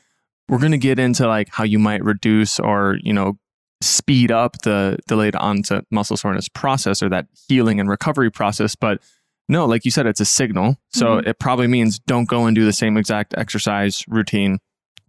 we're 0.48 0.58
going 0.58 0.72
to 0.72 0.78
get 0.78 0.98
into 0.98 1.28
like 1.28 1.50
how 1.50 1.64
you 1.64 1.78
might 1.78 2.02
reduce 2.02 2.58
or, 2.58 2.96
you 3.02 3.12
know, 3.12 3.34
speed 3.82 4.30
up 4.30 4.56
the 4.62 4.98
delayed 5.06 5.36
onset 5.36 5.84
muscle 5.90 6.16
soreness 6.16 6.48
process 6.48 7.02
or 7.02 7.10
that 7.10 7.26
healing 7.46 7.78
and 7.78 7.90
recovery 7.90 8.30
process, 8.30 8.74
but 8.74 9.02
no, 9.50 9.66
like 9.66 9.84
you 9.84 9.90
said 9.90 10.06
it's 10.06 10.18
a 10.18 10.24
signal. 10.24 10.78
So 10.88 11.18
mm-hmm. 11.18 11.28
it 11.28 11.38
probably 11.38 11.66
means 11.66 11.98
don't 11.98 12.26
go 12.26 12.46
and 12.46 12.54
do 12.54 12.64
the 12.64 12.72
same 12.72 12.96
exact 12.96 13.34
exercise 13.36 14.02
routine 14.08 14.60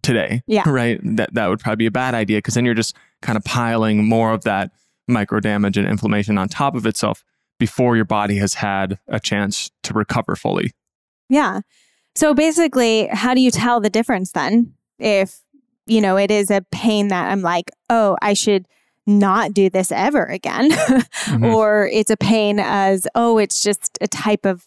today. 0.02 0.42
Yeah. 0.46 0.64
Right? 0.68 1.00
That 1.16 1.32
that 1.32 1.46
would 1.46 1.60
probably 1.60 1.76
be 1.76 1.86
a 1.86 1.90
bad 1.90 2.14
idea 2.14 2.36
because 2.36 2.52
then 2.52 2.66
you're 2.66 2.74
just 2.74 2.94
kind 3.22 3.38
of 3.38 3.44
piling 3.44 4.04
more 4.06 4.34
of 4.34 4.44
that 4.44 4.70
micro 5.08 5.40
damage 5.40 5.78
and 5.78 5.88
inflammation 5.88 6.36
on 6.36 6.50
top 6.50 6.74
of 6.74 6.84
itself 6.84 7.24
before 7.62 7.94
your 7.94 8.04
body 8.04 8.38
has 8.38 8.54
had 8.54 8.98
a 9.06 9.20
chance 9.20 9.70
to 9.84 9.94
recover 9.94 10.34
fully. 10.34 10.72
Yeah. 11.28 11.60
So 12.16 12.34
basically, 12.34 13.06
how 13.06 13.34
do 13.34 13.40
you 13.40 13.52
tell 13.52 13.78
the 13.78 13.88
difference 13.88 14.32
then? 14.32 14.74
If, 14.98 15.38
you 15.86 16.00
know, 16.00 16.16
it 16.16 16.32
is 16.32 16.50
a 16.50 16.66
pain 16.72 17.06
that 17.08 17.30
I'm 17.30 17.40
like, 17.40 17.70
oh, 17.88 18.16
I 18.20 18.32
should 18.32 18.66
not 19.06 19.54
do 19.54 19.70
this 19.70 19.92
ever 19.92 20.24
again. 20.24 20.72
mm-hmm. 20.72 21.44
Or 21.54 21.88
it's 21.92 22.10
a 22.10 22.16
pain 22.16 22.58
as, 22.58 23.06
oh, 23.14 23.38
it's 23.38 23.62
just 23.62 23.96
a 24.00 24.08
type 24.08 24.44
of 24.44 24.64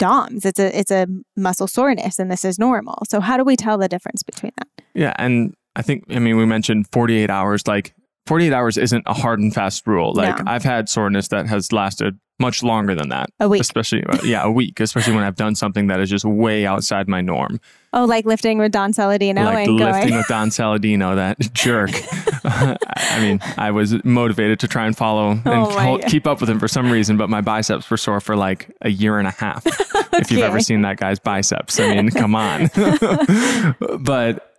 DOMS. 0.00 0.44
It's 0.44 0.58
a 0.58 0.76
it's 0.76 0.90
a 0.90 1.06
muscle 1.36 1.68
soreness 1.68 2.18
and 2.18 2.28
this 2.28 2.44
is 2.44 2.58
normal. 2.58 2.98
So 3.08 3.20
how 3.20 3.36
do 3.36 3.44
we 3.44 3.54
tell 3.54 3.78
the 3.78 3.88
difference 3.88 4.24
between 4.24 4.50
that? 4.58 4.68
Yeah, 4.94 5.14
and 5.16 5.54
I 5.76 5.82
think 5.82 6.04
I 6.10 6.18
mean 6.18 6.36
we 6.36 6.44
mentioned 6.44 6.88
48 6.90 7.30
hours 7.30 7.68
like 7.68 7.94
48 8.26 8.52
hours 8.52 8.76
isn't 8.76 9.04
a 9.06 9.14
hard 9.14 9.40
and 9.40 9.54
fast 9.54 9.86
rule. 9.86 10.12
Like 10.14 10.44
no. 10.44 10.50
I've 10.50 10.64
had 10.64 10.88
soreness 10.88 11.28
that 11.28 11.46
has 11.46 11.72
lasted 11.72 12.18
much 12.38 12.62
longer 12.62 12.94
than 12.94 13.08
that. 13.08 13.30
A 13.40 13.48
week. 13.48 13.60
Especially, 13.60 14.04
uh, 14.04 14.18
yeah, 14.22 14.42
a 14.42 14.50
week, 14.50 14.80
especially 14.80 15.14
when 15.14 15.24
I've 15.24 15.36
done 15.36 15.54
something 15.54 15.86
that 15.86 16.00
is 16.00 16.10
just 16.10 16.24
way 16.24 16.66
outside 16.66 17.08
my 17.08 17.20
norm. 17.20 17.60
Oh, 17.92 18.04
like 18.04 18.26
lifting 18.26 18.58
with 18.58 18.72
Don 18.72 18.92
Saladino 18.92 19.44
like 19.46 19.68
and 19.68 19.76
lifting 19.76 20.10
going. 20.10 20.16
with 20.16 20.26
Don 20.28 20.50
Saladino, 20.50 21.14
that 21.14 21.38
jerk. 21.54 21.90
I 22.44 23.20
mean, 23.20 23.40
I 23.56 23.70
was 23.70 24.04
motivated 24.04 24.60
to 24.60 24.68
try 24.68 24.86
and 24.86 24.96
follow 24.96 25.30
and 25.30 25.42
oh 25.46 25.98
keep 26.08 26.26
up 26.26 26.40
with 26.40 26.50
him 26.50 26.58
for 26.58 26.68
some 26.68 26.90
reason, 26.90 27.16
but 27.16 27.30
my 27.30 27.40
biceps 27.40 27.88
were 27.90 27.96
sore 27.96 28.20
for 28.20 28.36
like 28.36 28.70
a 28.82 28.90
year 28.90 29.18
and 29.18 29.26
a 29.26 29.32
half. 29.32 29.66
okay. 29.66 30.08
If 30.18 30.30
you've 30.30 30.42
ever 30.42 30.60
seen 30.60 30.82
that 30.82 30.98
guy's 30.98 31.18
biceps, 31.18 31.80
I 31.80 31.94
mean, 31.94 32.10
come 32.10 32.34
on. 32.34 32.70
but 34.00 34.54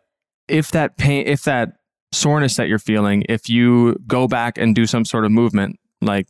if 0.47 0.71
that 0.71 0.97
pain, 0.97 1.27
if 1.27 1.43
that 1.43 1.76
soreness 2.11 2.55
that 2.55 2.67
you're 2.67 2.79
feeling, 2.79 3.23
if 3.29 3.49
you 3.49 3.97
go 4.07 4.27
back 4.27 4.57
and 4.57 4.75
do 4.75 4.85
some 4.85 5.05
sort 5.05 5.25
of 5.25 5.31
movement, 5.31 5.79
like, 6.01 6.27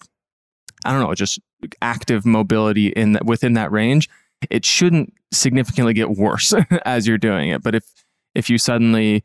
I 0.85 0.91
don't 0.91 1.01
know, 1.01 1.13
just 1.13 1.39
active 1.81 2.25
mobility 2.25 2.87
in 2.87 3.13
that, 3.13 3.25
within 3.25 3.53
that 3.53 3.71
range, 3.71 4.09
it 4.49 4.65
shouldn't 4.65 5.13
significantly 5.31 5.93
get 5.93 6.11
worse 6.11 6.53
as 6.85 7.07
you're 7.07 7.17
doing 7.17 7.49
it. 7.49 7.63
But 7.63 7.75
if, 7.75 7.83
if 8.35 8.49
you 8.49 8.57
suddenly 8.57 9.23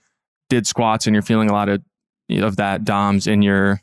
did 0.49 0.67
squats 0.67 1.07
and 1.07 1.15
you're 1.15 1.23
feeling 1.23 1.51
a 1.51 1.53
lot 1.53 1.69
of, 1.69 1.83
of 2.31 2.57
that 2.57 2.85
DOMS 2.85 3.27
in 3.27 3.43
your 3.43 3.83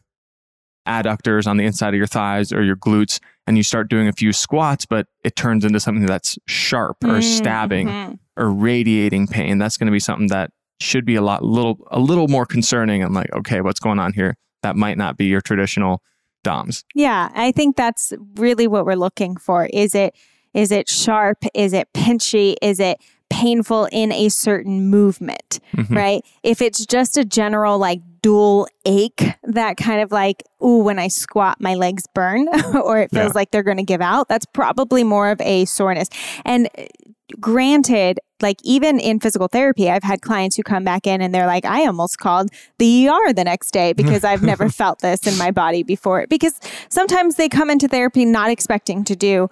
adductors 0.87 1.45
on 1.45 1.57
the 1.57 1.65
inside 1.65 1.89
of 1.89 1.97
your 1.97 2.07
thighs 2.07 2.51
or 2.51 2.63
your 2.63 2.75
glutes, 2.75 3.19
and 3.49 3.57
you 3.57 3.63
start 3.63 3.89
doing 3.89 4.07
a 4.07 4.13
few 4.13 4.31
squats, 4.31 4.85
but 4.85 5.07
it 5.23 5.35
turns 5.35 5.65
into 5.65 5.79
something 5.79 6.05
that's 6.05 6.37
sharp 6.45 6.97
or 7.03 7.13
mm-hmm. 7.13 7.21
stabbing 7.21 8.19
or 8.37 8.51
radiating 8.51 9.25
pain, 9.25 9.57
that's 9.57 9.75
going 9.75 9.87
to 9.87 9.91
be 9.91 9.99
something 9.99 10.27
that 10.27 10.51
should 10.79 11.05
be 11.05 11.15
a 11.15 11.21
lot 11.21 11.43
little 11.43 11.77
a 11.91 11.99
little 11.99 12.27
more 12.27 12.45
concerning 12.45 13.03
and 13.03 13.13
like 13.13 13.31
okay 13.33 13.61
what's 13.61 13.79
going 13.79 13.99
on 13.99 14.13
here? 14.13 14.35
That 14.63 14.75
might 14.75 14.97
not 14.97 15.17
be 15.17 15.25
your 15.25 15.41
traditional 15.41 16.01
doms. 16.43 16.85
Yeah 16.95 17.29
i 17.35 17.51
think 17.51 17.75
that's 17.75 18.13
really 18.35 18.67
what 18.67 18.85
we're 18.85 18.95
looking 18.95 19.35
for. 19.37 19.67
Is 19.73 19.95
it 19.95 20.15
is 20.53 20.71
it 20.71 20.89
sharp? 20.89 21.43
Is 21.53 21.73
it 21.73 21.89
pinchy? 21.93 22.55
Is 22.61 22.79
it 22.79 22.99
painful 23.29 23.87
in 23.91 24.11
a 24.11 24.29
certain 24.29 24.89
movement 24.89 25.59
mm-hmm. 25.75 25.95
right? 25.95 26.25
If 26.43 26.61
it's 26.61 26.85
just 26.85 27.17
a 27.17 27.25
general 27.25 27.77
like 27.77 28.01
dual 28.21 28.67
ache 28.85 29.23
that 29.43 29.77
kind 29.77 30.01
of 30.01 30.11
like 30.11 30.43
ooh 30.61 30.79
when 30.79 30.99
i 30.99 31.07
squat 31.07 31.55
my 31.61 31.73
legs 31.75 32.03
burn 32.13 32.49
or 32.83 32.99
it 32.99 33.09
feels 33.11 33.27
yeah. 33.27 33.31
like 33.33 33.49
they're 33.51 33.63
going 33.63 33.77
to 33.77 33.83
give 33.83 34.01
out 34.01 34.27
that's 34.27 34.45
probably 34.47 35.05
more 35.05 35.29
of 35.29 35.39
a 35.41 35.63
soreness. 35.65 36.09
And 36.45 36.69
granted, 37.39 38.19
like 38.41 38.57
even 38.63 38.99
in 38.99 39.19
physical 39.19 39.47
therapy, 39.47 39.89
I've 39.89 40.03
had 40.03 40.21
clients 40.21 40.55
who 40.55 40.63
come 40.63 40.83
back 40.83 41.05
in 41.05 41.21
and 41.21 41.33
they're 41.33 41.47
like, 41.47 41.65
I 41.65 41.85
almost 41.85 42.17
called 42.17 42.49
the 42.77 43.07
ER 43.07 43.33
the 43.33 43.43
next 43.43 43.71
day 43.71 43.93
because 43.93 44.23
I've 44.23 44.43
never 44.43 44.69
felt 44.69 44.99
this 44.99 45.27
in 45.27 45.37
my 45.37 45.51
body 45.51 45.83
before. 45.83 46.25
Because 46.27 46.59
sometimes 46.89 47.35
they 47.35 47.49
come 47.49 47.69
into 47.69 47.87
therapy 47.87 48.25
not 48.25 48.49
expecting 48.49 49.03
to 49.05 49.15
do 49.15 49.49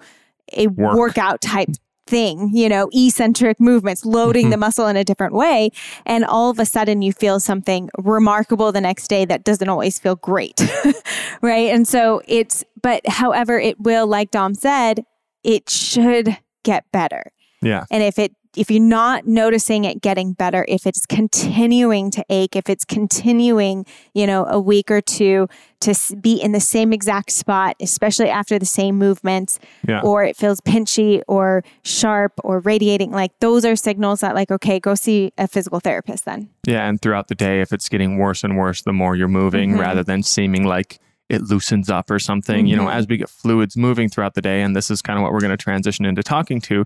a 0.54 0.66
Work. 0.68 0.96
workout 0.96 1.40
type 1.40 1.68
thing, 2.08 2.50
you 2.54 2.68
know, 2.68 2.88
eccentric 2.92 3.60
movements, 3.60 4.04
loading 4.04 4.44
mm-hmm. 4.44 4.52
the 4.52 4.56
muscle 4.56 4.86
in 4.86 4.96
a 4.96 5.04
different 5.04 5.34
way. 5.34 5.70
And 6.06 6.24
all 6.24 6.50
of 6.50 6.58
a 6.58 6.64
sudden 6.64 7.02
you 7.02 7.12
feel 7.12 7.38
something 7.38 7.90
remarkable 7.98 8.72
the 8.72 8.80
next 8.80 9.08
day 9.08 9.24
that 9.26 9.44
doesn't 9.44 9.68
always 9.68 9.98
feel 9.98 10.16
great. 10.16 10.60
right. 11.42 11.70
And 11.70 11.86
so 11.86 12.22
it's, 12.26 12.64
but 12.80 13.06
however, 13.06 13.58
it 13.58 13.78
will, 13.80 14.06
like 14.06 14.30
Dom 14.30 14.54
said, 14.54 15.04
it 15.44 15.68
should 15.68 16.38
get 16.64 16.90
better. 16.92 17.30
Yeah. 17.62 17.84
And 17.90 18.02
if 18.02 18.18
it 18.18 18.32
if 18.56 18.70
you're 18.70 18.80
not 18.80 19.26
noticing 19.26 19.84
it 19.84 20.00
getting 20.00 20.32
better, 20.32 20.64
if 20.68 20.86
it's 20.86 21.06
continuing 21.06 22.10
to 22.10 22.24
ache, 22.28 22.56
if 22.56 22.68
it's 22.68 22.84
continuing, 22.84 23.86
you 24.14 24.26
know, 24.26 24.46
a 24.46 24.58
week 24.58 24.90
or 24.90 25.00
two 25.00 25.48
to 25.80 25.94
be 26.20 26.34
in 26.34 26.52
the 26.52 26.60
same 26.60 26.92
exact 26.92 27.30
spot, 27.30 27.76
especially 27.80 28.28
after 28.28 28.58
the 28.58 28.66
same 28.66 28.96
movements, 28.96 29.60
yeah. 29.86 30.00
or 30.00 30.24
it 30.24 30.36
feels 30.36 30.60
pinchy 30.62 31.22
or 31.28 31.62
sharp 31.84 32.32
or 32.42 32.60
radiating, 32.60 33.12
like 33.12 33.30
those 33.40 33.64
are 33.64 33.76
signals 33.76 34.20
that, 34.20 34.34
like, 34.34 34.50
okay, 34.50 34.80
go 34.80 34.94
see 34.94 35.32
a 35.38 35.46
physical 35.46 35.78
therapist 35.78 36.24
then. 36.24 36.48
Yeah. 36.66 36.88
And 36.88 37.00
throughout 37.00 37.28
the 37.28 37.34
day, 37.34 37.60
if 37.60 37.72
it's 37.72 37.88
getting 37.88 38.18
worse 38.18 38.42
and 38.42 38.56
worse, 38.56 38.82
the 38.82 38.92
more 38.92 39.14
you're 39.14 39.28
moving 39.28 39.70
mm-hmm. 39.72 39.80
rather 39.80 40.02
than 40.02 40.22
seeming 40.22 40.64
like 40.64 40.98
it 41.28 41.42
loosens 41.42 41.90
up 41.90 42.10
or 42.10 42.18
something, 42.18 42.60
mm-hmm. 42.60 42.66
you 42.66 42.76
know, 42.76 42.86
mm-hmm. 42.86 42.98
as 42.98 43.06
we 43.06 43.18
get 43.18 43.28
fluids 43.28 43.76
moving 43.76 44.08
throughout 44.08 44.34
the 44.34 44.42
day. 44.42 44.62
And 44.62 44.74
this 44.74 44.90
is 44.90 45.02
kind 45.02 45.18
of 45.18 45.22
what 45.22 45.32
we're 45.32 45.40
going 45.40 45.50
to 45.50 45.56
transition 45.58 46.06
into 46.06 46.22
talking 46.22 46.60
to 46.62 46.84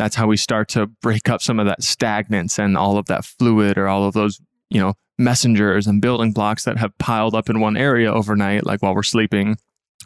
that's 0.00 0.16
how 0.16 0.26
we 0.26 0.38
start 0.38 0.66
to 0.70 0.86
break 1.02 1.28
up 1.28 1.42
some 1.42 1.60
of 1.60 1.66
that 1.66 1.82
stagnance 1.82 2.58
and 2.58 2.74
all 2.74 2.96
of 2.96 3.04
that 3.04 3.22
fluid 3.22 3.76
or 3.76 3.86
all 3.86 4.04
of 4.04 4.14
those, 4.14 4.40
you 4.70 4.80
know, 4.80 4.94
messengers 5.18 5.86
and 5.86 6.00
building 6.00 6.32
blocks 6.32 6.64
that 6.64 6.78
have 6.78 6.96
piled 6.96 7.34
up 7.34 7.50
in 7.50 7.60
one 7.60 7.76
area 7.76 8.10
overnight, 8.10 8.64
like 8.64 8.80
while 8.80 8.94
we're 8.94 9.02
sleeping. 9.02 9.58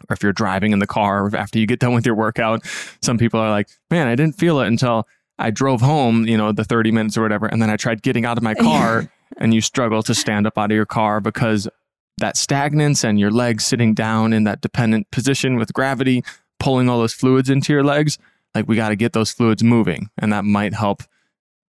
Or 0.09 0.13
if 0.13 0.21
you're 0.21 0.33
driving 0.33 0.73
in 0.73 0.79
the 0.79 0.85
car 0.85 1.33
after 1.33 1.59
you 1.59 1.65
get 1.65 1.79
done 1.79 1.93
with 1.93 2.05
your 2.05 2.15
workout, 2.15 2.65
some 3.01 3.17
people 3.17 3.39
are 3.39 3.49
like, 3.49 3.69
man, 3.89 4.09
I 4.09 4.15
didn't 4.15 4.35
feel 4.35 4.59
it 4.59 4.67
until 4.67 5.07
I 5.39 5.49
drove 5.49 5.79
home, 5.79 6.27
you 6.27 6.35
know, 6.35 6.51
the 6.51 6.65
30 6.65 6.91
minutes 6.91 7.17
or 7.17 7.21
whatever. 7.21 7.45
And 7.45 7.61
then 7.61 7.69
I 7.69 7.77
tried 7.77 8.01
getting 8.01 8.25
out 8.25 8.35
of 8.35 8.43
my 8.43 8.53
car 8.53 9.09
and 9.37 9.53
you 9.53 9.61
struggle 9.61 10.03
to 10.03 10.13
stand 10.13 10.45
up 10.45 10.57
out 10.57 10.71
of 10.71 10.75
your 10.75 10.85
car 10.85 11.21
because 11.21 11.69
that 12.17 12.35
stagnance 12.35 13.05
and 13.05 13.17
your 13.17 13.31
legs 13.31 13.65
sitting 13.65 13.93
down 13.93 14.33
in 14.33 14.43
that 14.43 14.59
dependent 14.59 15.09
position 15.11 15.55
with 15.55 15.71
gravity, 15.71 16.21
pulling 16.59 16.89
all 16.89 16.99
those 16.99 17.13
fluids 17.13 17.49
into 17.49 17.71
your 17.71 17.83
legs 17.85 18.17
like 18.55 18.67
we 18.67 18.75
got 18.75 18.89
to 18.89 18.95
get 18.95 19.13
those 19.13 19.31
fluids 19.31 19.63
moving 19.63 20.09
and 20.17 20.31
that 20.33 20.45
might 20.45 20.73
help 20.73 21.03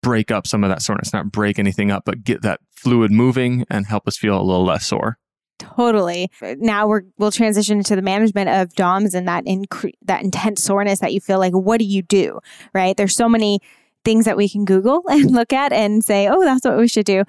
break 0.01 0.29
up 0.31 0.45
some 0.45 0.63
of 0.63 0.69
that 0.69 0.81
soreness 0.81 1.11
not 1.11 1.31
break 1.31 1.57
anything 1.59 1.91
up 1.91 2.03
but 2.05 2.23
get 2.23 2.43
that 2.43 2.59
fluid 2.71 3.11
moving 3.11 3.65
and 3.69 3.87
help 3.87 4.07
us 4.07 4.17
feel 4.17 4.39
a 4.39 4.43
little 4.43 4.65
less 4.65 4.85
sore 4.85 5.17
Totally. 5.57 6.29
Now 6.57 6.87
we're 6.87 7.03
we'll 7.17 7.31
transition 7.31 7.77
into 7.77 7.95
the 7.95 8.01
management 8.01 8.49
of 8.49 8.75
DOMs 8.75 9.13
and 9.13 9.27
that 9.27 9.45
incre- 9.45 9.93
that 10.03 10.21
intense 10.21 10.61
soreness 10.61 10.99
that 10.99 11.13
you 11.13 11.21
feel 11.21 11.39
like 11.39 11.53
what 11.53 11.79
do 11.79 11.85
you 11.85 12.01
do? 12.01 12.39
Right? 12.73 12.95
There's 12.97 13.15
so 13.15 13.29
many 13.29 13.59
things 14.03 14.25
that 14.25 14.37
we 14.37 14.49
can 14.49 14.65
Google 14.65 15.03
and 15.09 15.31
look 15.31 15.53
at 15.53 15.71
and 15.71 16.03
say, 16.03 16.27
"Oh, 16.27 16.43
that's 16.43 16.65
what 16.65 16.77
we 16.77 16.87
should 16.87 17.05
do." 17.05 17.23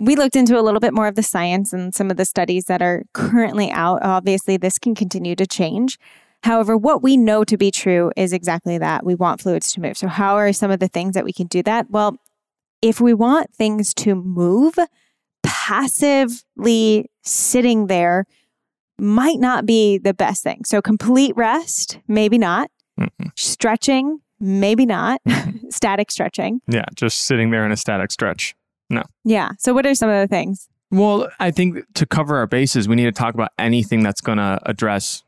We 0.00 0.16
looked 0.16 0.34
into 0.34 0.58
a 0.58 0.62
little 0.62 0.80
bit 0.80 0.92
more 0.92 1.06
of 1.06 1.14
the 1.14 1.22
science 1.22 1.72
and 1.72 1.94
some 1.94 2.10
of 2.10 2.16
the 2.16 2.24
studies 2.24 2.64
that 2.64 2.82
are 2.82 3.04
currently 3.12 3.70
out. 3.70 4.00
Obviously, 4.02 4.56
this 4.56 4.78
can 4.78 4.94
continue 4.94 5.36
to 5.36 5.46
change. 5.46 5.98
However, 6.44 6.76
what 6.76 7.02
we 7.02 7.16
know 7.16 7.42
to 7.42 7.56
be 7.56 7.70
true 7.70 8.12
is 8.18 8.34
exactly 8.34 8.76
that. 8.76 9.02
We 9.02 9.14
want 9.14 9.40
fluids 9.40 9.72
to 9.72 9.80
move. 9.80 9.96
So, 9.96 10.08
how 10.08 10.36
are 10.36 10.52
some 10.52 10.70
of 10.70 10.78
the 10.78 10.88
things 10.88 11.14
that 11.14 11.24
we 11.24 11.32
can 11.32 11.46
do 11.46 11.62
that? 11.62 11.90
Well, 11.90 12.18
if 12.82 13.00
we 13.00 13.14
want 13.14 13.54
things 13.54 13.94
to 13.94 14.14
move, 14.14 14.74
passively 15.42 17.10
sitting 17.22 17.86
there 17.86 18.26
might 18.98 19.40
not 19.40 19.64
be 19.64 19.96
the 19.96 20.12
best 20.12 20.42
thing. 20.42 20.66
So, 20.66 20.82
complete 20.82 21.34
rest, 21.34 21.98
maybe 22.08 22.36
not. 22.36 22.70
Mm-hmm. 23.00 23.28
Stretching, 23.36 24.20
maybe 24.38 24.84
not. 24.84 25.22
static 25.70 26.10
stretching. 26.10 26.60
Yeah, 26.68 26.84
just 26.94 27.22
sitting 27.22 27.52
there 27.52 27.64
in 27.64 27.72
a 27.72 27.76
static 27.76 28.12
stretch. 28.12 28.54
No. 28.90 29.02
Yeah. 29.24 29.52
So, 29.58 29.72
what 29.72 29.86
are 29.86 29.94
some 29.94 30.10
of 30.10 30.20
the 30.20 30.28
things? 30.28 30.68
Well, 30.90 31.30
I 31.40 31.50
think 31.50 31.78
to 31.94 32.04
cover 32.04 32.36
our 32.36 32.46
bases, 32.46 32.86
we 32.86 32.96
need 32.96 33.04
to 33.04 33.12
talk 33.12 33.32
about 33.32 33.52
anything 33.58 34.02
that's 34.02 34.20
going 34.20 34.38
to 34.38 34.60
address 34.66 35.22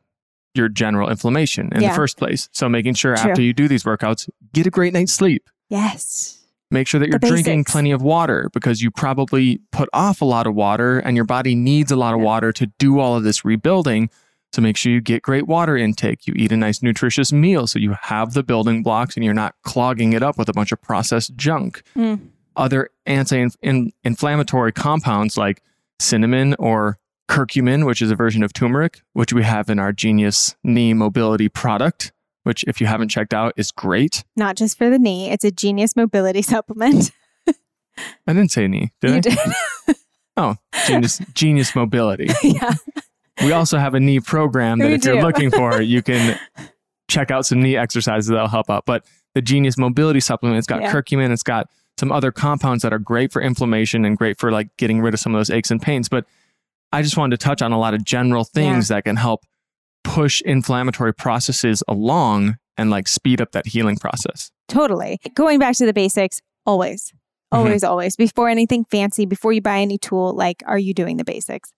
your 0.56 0.68
general 0.68 1.08
inflammation 1.10 1.70
in 1.74 1.82
Yeah. 1.82 1.90
the 1.90 1.94
first 1.96 2.16
place. 2.18 2.48
So, 2.52 2.68
making 2.68 2.94
sure 2.94 3.14
True. 3.16 3.30
after 3.30 3.42
you 3.42 3.52
do 3.52 3.68
these 3.68 3.84
workouts, 3.84 4.28
get 4.52 4.66
a 4.66 4.70
great 4.70 4.92
night's 4.92 5.12
sleep. 5.12 5.48
Yes. 5.68 6.32
Make 6.70 6.88
sure 6.88 6.98
that 6.98 7.08
you're 7.08 7.18
drinking 7.20 7.64
plenty 7.64 7.92
of 7.92 8.02
water 8.02 8.50
because 8.52 8.82
you 8.82 8.90
probably 8.90 9.60
put 9.70 9.88
off 9.92 10.20
a 10.20 10.24
lot 10.24 10.46
of 10.48 10.54
water 10.54 10.98
and 10.98 11.14
your 11.14 11.24
body 11.24 11.54
needs 11.54 11.92
a 11.92 11.96
lot 11.96 12.12
of 12.14 12.20
water 12.20 12.50
to 12.52 12.66
do 12.78 12.98
all 12.98 13.16
of 13.16 13.22
this 13.22 13.44
rebuilding. 13.44 14.10
So, 14.52 14.62
make 14.62 14.76
sure 14.76 14.90
you 14.92 15.00
get 15.00 15.22
great 15.22 15.46
water 15.46 15.76
intake. 15.76 16.26
You 16.26 16.34
eat 16.36 16.50
a 16.52 16.56
nice, 16.56 16.82
nutritious 16.82 17.32
meal 17.32 17.66
so 17.66 17.78
you 17.78 17.94
have 18.02 18.32
the 18.34 18.42
building 18.42 18.82
blocks 18.82 19.14
and 19.16 19.24
you're 19.24 19.34
not 19.34 19.54
clogging 19.62 20.12
it 20.12 20.22
up 20.22 20.38
with 20.38 20.48
a 20.48 20.52
bunch 20.52 20.72
of 20.72 20.80
processed 20.82 21.36
junk. 21.36 21.82
Mm. 21.96 22.20
other 22.58 22.88
anti-inflammatory 23.04 24.72
compounds 24.72 25.36
like 25.36 25.62
cinnamon 25.98 26.54
or 26.58 26.96
curcumin, 27.28 27.86
which 27.86 28.00
is 28.02 28.10
a 28.10 28.16
version 28.16 28.42
of 28.42 28.52
turmeric, 28.52 29.02
which 29.12 29.32
we 29.32 29.42
have 29.42 29.68
in 29.68 29.78
our 29.78 29.92
Genius 29.92 30.56
Knee 30.62 30.94
Mobility 30.94 31.48
product, 31.48 32.12
which 32.44 32.64
if 32.68 32.80
you 32.80 32.86
haven't 32.86 33.08
checked 33.08 33.34
out 33.34 33.52
is 33.56 33.70
great. 33.72 34.24
Not 34.36 34.56
just 34.56 34.78
for 34.78 34.88
the 34.90 34.98
knee, 34.98 35.30
it's 35.30 35.44
a 35.44 35.50
genius 35.50 35.96
mobility 35.96 36.42
supplement. 36.42 37.10
I 37.48 38.32
didn't 38.32 38.50
say 38.50 38.68
knee, 38.68 38.92
did 39.00 39.10
you 39.10 39.16
I? 39.16 39.20
did. 39.20 39.96
Oh, 40.38 40.54
Genius 40.86 41.18
Genius 41.32 41.74
Mobility. 41.74 42.28
yeah. 42.42 42.74
We 43.42 43.52
also 43.52 43.78
have 43.78 43.94
a 43.94 44.00
knee 44.00 44.20
program 44.20 44.80
that 44.80 44.88
We 44.88 44.92
if 44.96 45.04
you're 45.06 45.22
looking 45.22 45.50
for, 45.50 45.80
you 45.80 46.02
can 46.02 46.38
check 47.08 47.30
out 47.30 47.46
some 47.46 47.62
knee 47.62 47.74
exercises 47.74 48.28
that'll 48.28 48.46
help 48.48 48.68
out. 48.68 48.84
But 48.84 49.06
the 49.34 49.40
Genius 49.40 49.78
Mobility 49.78 50.20
supplement, 50.20 50.58
it's 50.58 50.66
got 50.66 50.82
Yeah. 50.82 50.92
curcumin, 50.92 51.30
it's 51.30 51.42
got 51.42 51.70
some 51.98 52.12
other 52.12 52.32
compounds 52.32 52.82
that 52.82 52.92
are 52.92 52.98
great 52.98 53.32
for 53.32 53.40
inflammation 53.40 54.04
and 54.04 54.18
great 54.18 54.38
for 54.38 54.52
like 54.52 54.68
getting 54.76 55.00
rid 55.00 55.14
of 55.14 55.20
some 55.20 55.34
of 55.34 55.38
those 55.38 55.48
aches 55.48 55.70
and 55.70 55.80
pains. 55.80 56.10
But 56.10 56.26
I 56.96 57.02
just 57.02 57.16
wanted 57.16 57.38
to 57.38 57.44
touch 57.44 57.60
on 57.62 57.72
a 57.72 57.78
lot 57.78 57.92
of 57.94 58.04
general 58.04 58.44
things 58.44 58.88
that 58.88 59.04
can 59.04 59.16
help 59.16 59.40
push 60.02 60.40
inflammatory 60.42 61.12
processes 61.12 61.82
along 61.88 62.56
and 62.78 62.90
like 62.90 63.06
speed 63.08 63.40
up 63.40 63.52
that 63.52 63.66
healing 63.66 63.96
process. 63.96 64.50
Totally. 64.68 65.18
Going 65.34 65.58
back 65.58 65.76
to 65.76 65.86
the 65.86 65.92
basics, 65.92 66.40
always, 66.64 67.12
Mhm. 67.52 67.58
always, 67.58 67.84
always. 67.84 68.16
Before 68.16 68.48
anything 68.48 68.84
fancy, 68.84 69.26
before 69.26 69.52
you 69.52 69.60
buy 69.60 69.80
any 69.80 69.98
tool, 69.98 70.32
like, 70.34 70.62
are 70.66 70.78
you 70.78 70.94
doing 70.94 71.16
the 71.16 71.24
basics? 71.24 71.72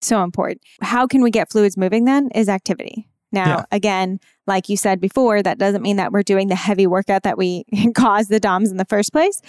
So 0.00 0.22
important. 0.22 0.62
How 0.80 1.06
can 1.06 1.22
we 1.22 1.30
get 1.30 1.50
fluids 1.50 1.76
moving 1.76 2.04
then? 2.06 2.30
Is 2.34 2.48
activity. 2.48 3.08
Now, 3.32 3.58
Yeah. 3.58 3.64
again, 3.70 4.18
like 4.46 4.68
you 4.68 4.76
said 4.76 5.00
before, 5.00 5.42
that 5.42 5.58
doesn't 5.58 5.82
mean 5.82 5.96
that 5.96 6.12
we're 6.12 6.22
doing 6.22 6.48
the 6.48 6.56
heavy 6.56 6.86
workout 6.86 7.22
that 7.24 7.36
we 7.38 7.64
caused 7.94 8.30
the 8.30 8.40
DOMs 8.40 8.70
in 8.70 8.76
the 8.78 8.84
first 8.86 9.12
place. 9.12 9.42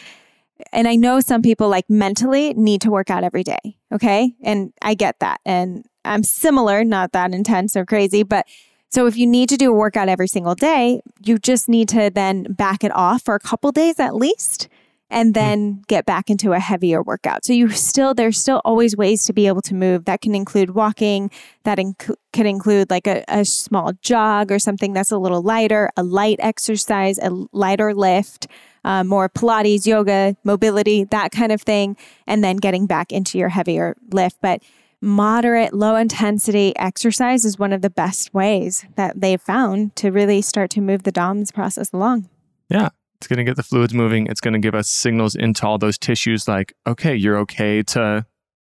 And 0.71 0.87
I 0.87 0.95
know 0.95 1.19
some 1.19 1.41
people 1.41 1.69
like 1.69 1.89
mentally 1.89 2.53
need 2.53 2.81
to 2.81 2.91
work 2.91 3.09
out 3.09 3.23
every 3.23 3.43
day. 3.43 3.77
Okay. 3.91 4.33
And 4.41 4.73
I 4.81 4.93
get 4.93 5.19
that. 5.19 5.41
And 5.45 5.85
I'm 6.05 6.23
similar, 6.23 6.83
not 6.83 7.11
that 7.11 7.33
intense 7.33 7.75
or 7.75 7.85
crazy, 7.85 8.23
but 8.23 8.47
so 8.89 9.05
if 9.05 9.15
you 9.15 9.25
need 9.25 9.47
to 9.49 9.57
do 9.57 9.71
a 9.71 9.75
workout 9.75 10.09
every 10.09 10.27
single 10.27 10.55
day, 10.55 11.01
you 11.23 11.37
just 11.37 11.69
need 11.69 11.87
to 11.89 12.09
then 12.13 12.43
back 12.43 12.83
it 12.83 12.93
off 12.93 13.23
for 13.23 13.35
a 13.35 13.39
couple 13.39 13.71
days 13.71 13.99
at 13.99 14.15
least 14.15 14.67
and 15.11 15.29
hmm. 15.29 15.33
then 15.33 15.81
get 15.87 16.05
back 16.05 16.29
into 16.29 16.53
a 16.53 16.59
heavier 16.59 17.03
workout. 17.03 17.45
So 17.45 17.53
you 17.53 17.69
still 17.69 18.13
there's 18.13 18.39
still 18.39 18.61
always 18.65 18.97
ways 18.97 19.25
to 19.25 19.33
be 19.33 19.47
able 19.47 19.61
to 19.63 19.75
move. 19.75 20.05
That 20.05 20.21
can 20.21 20.33
include 20.33 20.71
walking, 20.71 21.29
that 21.63 21.77
inc- 21.77 22.15
can 22.33 22.47
include 22.47 22.89
like 22.89 23.07
a, 23.07 23.23
a 23.27 23.45
small 23.45 23.93
jog 24.01 24.51
or 24.51 24.57
something 24.57 24.93
that's 24.93 25.11
a 25.11 25.17
little 25.17 25.41
lighter, 25.41 25.91
a 25.95 26.03
light 26.03 26.39
exercise, 26.39 27.19
a 27.19 27.29
lighter 27.51 27.93
lift, 27.93 28.47
uh, 28.83 29.03
more 29.03 29.29
Pilates, 29.29 29.85
yoga, 29.85 30.35
mobility, 30.43 31.03
that 31.05 31.31
kind 31.31 31.51
of 31.51 31.61
thing, 31.61 31.95
and 32.27 32.43
then 32.43 32.57
getting 32.57 32.85
back 32.87 33.11
into 33.11 33.37
your 33.37 33.49
heavier 33.49 33.95
lift. 34.11 34.37
But 34.41 34.61
moderate, 35.01 35.73
low 35.73 35.95
intensity 35.95 36.75
exercise 36.77 37.45
is 37.45 37.57
one 37.57 37.73
of 37.73 37.81
the 37.81 37.89
best 37.89 38.33
ways 38.33 38.85
that 38.95 39.19
they've 39.19 39.41
found 39.41 39.95
to 39.97 40.11
really 40.11 40.41
start 40.41 40.69
to 40.71 40.81
move 40.81 41.03
the 41.03 41.11
DOMS 41.11 41.51
process 41.51 41.91
along. 41.91 42.29
Yeah. 42.69 42.89
It's 43.17 43.27
going 43.27 43.37
to 43.37 43.43
get 43.43 43.55
the 43.55 43.63
fluids 43.63 43.93
moving. 43.93 44.25
It's 44.27 44.41
going 44.41 44.53
to 44.53 44.59
give 44.59 44.73
us 44.73 44.89
signals 44.89 45.35
into 45.35 45.65
all 45.67 45.77
those 45.77 45.97
tissues 45.99 46.47
like, 46.47 46.73
okay, 46.87 47.15
you're 47.15 47.37
okay 47.39 47.83
to 47.83 48.25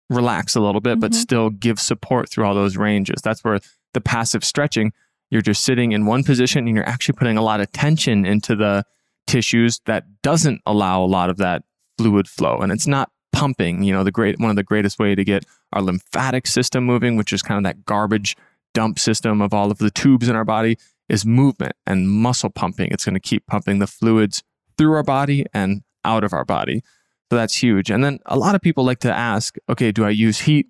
relax 0.09 0.55
a 0.55 0.61
little 0.61 0.81
bit, 0.81 1.01
but 1.01 1.11
Mhm. 1.11 1.15
still 1.17 1.51
give 1.51 1.81
support 1.81 2.31
through 2.31 2.45
all 2.45 2.55
those 2.55 2.77
ranges. 2.77 3.21
That's 3.25 3.43
where 3.43 3.59
the 3.93 4.01
passive 4.01 4.45
stretching, 4.45 4.93
you're 5.31 5.43
just 5.43 5.65
sitting 5.65 5.91
in 5.91 6.07
one 6.07 6.23
position 6.23 6.69
and 6.69 6.77
you're 6.77 6.89
actually 6.89 7.15
putting 7.15 7.37
a 7.37 7.43
lot 7.43 7.61
of 7.61 7.73
tension 7.73 8.25
into 8.25 8.55
the 8.55 8.85
tissues 9.27 9.81
that 9.87 10.05
doesn't 10.23 10.61
allow 10.67 11.03
a 11.03 11.07
lot 11.07 11.31
of 11.31 11.37
that 11.39 11.63
fluid 11.99 12.29
flow. 12.29 12.59
And 12.59 12.73
it's 12.73 12.87
not 12.87 13.11
pumping, 13.33 13.83
you 13.83 13.93
know, 13.93 14.05
the 14.05 14.13
great 14.13 14.39
one 14.39 14.51
of 14.51 14.57
the 14.57 14.63
greatest 14.63 14.99
way 14.99 15.15
to 15.15 15.25
get 15.25 15.45
our 15.73 15.83
lymphatic 15.83 16.47
system 16.47 16.85
moving, 16.85 17.17
which 17.17 17.33
is 17.33 17.43
kind 17.43 17.59
of 17.59 17.65
that 17.65 17.85
garbage 17.85 18.37
dump 18.75 18.99
system 18.99 19.41
of 19.41 19.53
all 19.55 19.71
of 19.71 19.79
the 19.79 19.91
tubes 19.91 20.29
in 20.29 20.37
our 20.37 20.45
body 20.45 20.79
is 21.09 21.25
movement 21.25 21.73
and 21.87 22.09
muscle 22.11 22.51
pumping. 22.51 22.89
It's 22.91 23.05
going 23.05 23.15
to 23.15 23.21
keep 23.21 23.47
pumping 23.47 23.79
the 23.79 23.87
fluids 23.87 24.43
through 24.77 24.95
our 24.95 25.03
body 25.03 25.47
and 25.55 25.83
out 26.05 26.25
of 26.25 26.33
our 26.33 26.45
body. 26.45 26.83
So 27.31 27.37
that's 27.37 27.63
huge. 27.63 27.91
And 27.91 28.05
then 28.05 28.21
a 28.27 28.37
lot 28.39 28.55
of 28.55 28.61
people 28.61 28.85
like 28.85 29.01
to 29.01 29.13
ask, 29.13 29.57
okay, 29.69 29.93
do 29.93 30.05
I 30.05 30.11
use 30.11 30.41
heat? 30.41 30.69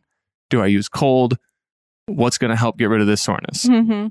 Do 0.51 0.63
I 0.63 0.67
use 0.67 0.89
cold? 0.89 1.39
What's 2.07 2.39
going 2.39 2.51
to 2.51 2.57
help 2.57 2.79
get 2.79 2.89
rid 2.89 3.01
of 3.01 3.07
this 3.07 3.21
soreness? 3.23 3.65
hmm 3.67 4.09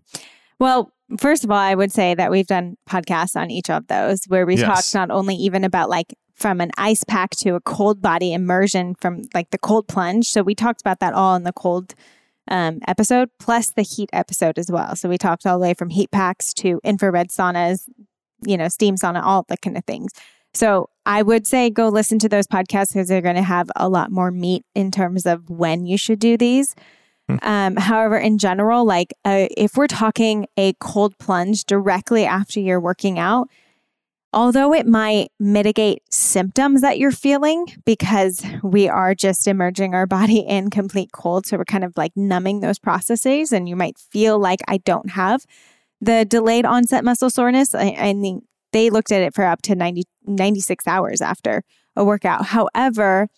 Well, 0.59 0.91
first 1.19 1.43
of 1.43 1.51
all, 1.51 1.57
I 1.57 1.75
would 1.75 1.91
say 1.91 2.15
that 2.15 2.31
we've 2.31 2.47
done 2.47 2.77
podcasts 2.89 3.35
on 3.35 3.51
each 3.51 3.69
of 3.69 3.87
those 3.87 4.25
where 4.27 4.45
we 4.45 4.57
Yes. 4.57 4.65
talked 4.91 4.95
not 4.95 5.11
only 5.15 5.35
even 5.35 5.63
about 5.63 5.89
like 5.89 6.13
from 6.35 6.59
an 6.59 6.71
ice 6.77 7.03
pack 7.03 7.29
to 7.31 7.51
a 7.55 7.61
cold 7.61 8.01
body 8.01 8.33
immersion 8.33 8.93
from 8.95 9.21
like 9.33 9.51
the 9.51 9.57
cold 9.57 9.87
plunge. 9.87 10.27
So 10.29 10.43
we 10.43 10.53
talked 10.55 10.81
about 10.81 10.99
that 10.99 11.13
all 11.13 11.35
in 11.35 11.43
the 11.43 11.53
cold 11.53 11.93
um, 12.49 12.79
episode, 12.87 13.29
plus 13.39 13.71
the 13.71 13.81
heat 13.83 14.09
episode 14.13 14.59
as 14.59 14.69
well. 14.69 14.95
So 14.95 15.07
we 15.09 15.17
talked 15.17 15.45
all 15.45 15.57
the 15.57 15.63
way 15.63 15.73
from 15.73 15.89
heat 15.89 16.11
packs 16.11 16.53
to 16.55 16.79
infrared 16.83 17.29
saunas, 17.29 17.87
you 18.45 18.57
know, 18.57 18.67
steam 18.67 18.95
sauna, 18.95 19.23
all 19.23 19.45
the 19.47 19.57
kind 19.57 19.77
of 19.77 19.85
things. 19.85 20.11
So 20.53 20.89
I 21.05 21.21
would 21.21 21.47
say 21.47 21.69
go 21.69 21.89
listen 21.89 22.19
to 22.19 22.29
those 22.29 22.47
podcasts 22.47 22.93
because 22.93 23.07
they're 23.07 23.21
going 23.21 23.35
to 23.35 23.41
have 23.41 23.69
a 23.75 23.89
lot 23.89 24.11
more 24.11 24.31
meat 24.31 24.63
in 24.75 24.91
terms 24.91 25.25
of 25.25 25.49
when 25.49 25.85
you 25.85 25.97
should 25.97 26.19
do 26.19 26.37
these. 26.37 26.75
Um, 27.41 27.75
however, 27.75 28.17
in 28.17 28.37
general, 28.37 28.85
like 28.85 29.13
uh, 29.25 29.47
if 29.57 29.75
we're 29.75 29.87
talking 29.87 30.47
a 30.57 30.73
cold 30.79 31.17
plunge 31.17 31.65
directly 31.65 32.25
after 32.25 32.59
you're 32.59 32.79
working 32.79 33.17
out, 33.17 33.49
although 34.31 34.73
it 34.73 34.85
might 34.85 35.31
mitigate 35.39 36.03
symptoms 36.11 36.81
that 36.81 36.99
you're 36.99 37.11
feeling 37.11 37.65
because 37.85 38.43
we 38.61 38.87
are 38.87 39.15
just 39.15 39.47
immersing 39.47 39.95
our 39.95 40.05
body 40.05 40.39
in 40.47 40.69
complete 40.69 41.11
cold. 41.13 41.47
So 41.47 41.57
we're 41.57 41.65
kind 41.65 41.83
of 41.83 41.93
like 41.97 42.11
numbing 42.15 42.59
those 42.59 42.77
processes, 42.77 43.51
and 43.51 43.67
you 43.67 43.75
might 43.75 43.97
feel 43.97 44.37
like 44.37 44.59
I 44.67 44.77
don't 44.77 45.11
have 45.11 45.45
the 46.01 46.25
delayed 46.25 46.65
onset 46.65 47.03
muscle 47.03 47.29
soreness. 47.29 47.73
I, 47.73 47.95
I 47.97 48.39
they 48.71 48.89
looked 48.89 49.11
at 49.11 49.21
it 49.21 49.33
for 49.33 49.45
up 49.45 49.61
to 49.63 49.73
90, 49.75 50.03
96 50.25 50.85
hours 50.85 51.21
after 51.21 51.63
a 51.95 52.03
workout. 52.03 52.47
However, 52.47 53.29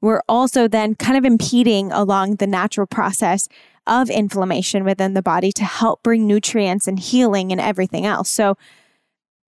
we're 0.00 0.22
also 0.28 0.66
then 0.68 0.94
kind 0.94 1.16
of 1.18 1.24
impeding 1.24 1.92
along 1.92 2.36
the 2.36 2.46
natural 2.46 2.86
process 2.86 3.48
of 3.86 4.08
inflammation 4.10 4.84
within 4.84 5.14
the 5.14 5.22
body 5.22 5.52
to 5.52 5.64
help 5.64 6.02
bring 6.02 6.26
nutrients 6.26 6.86
and 6.86 6.98
healing 6.98 7.50
and 7.52 7.60
everything 7.60 8.06
else. 8.06 8.30
So 8.30 8.56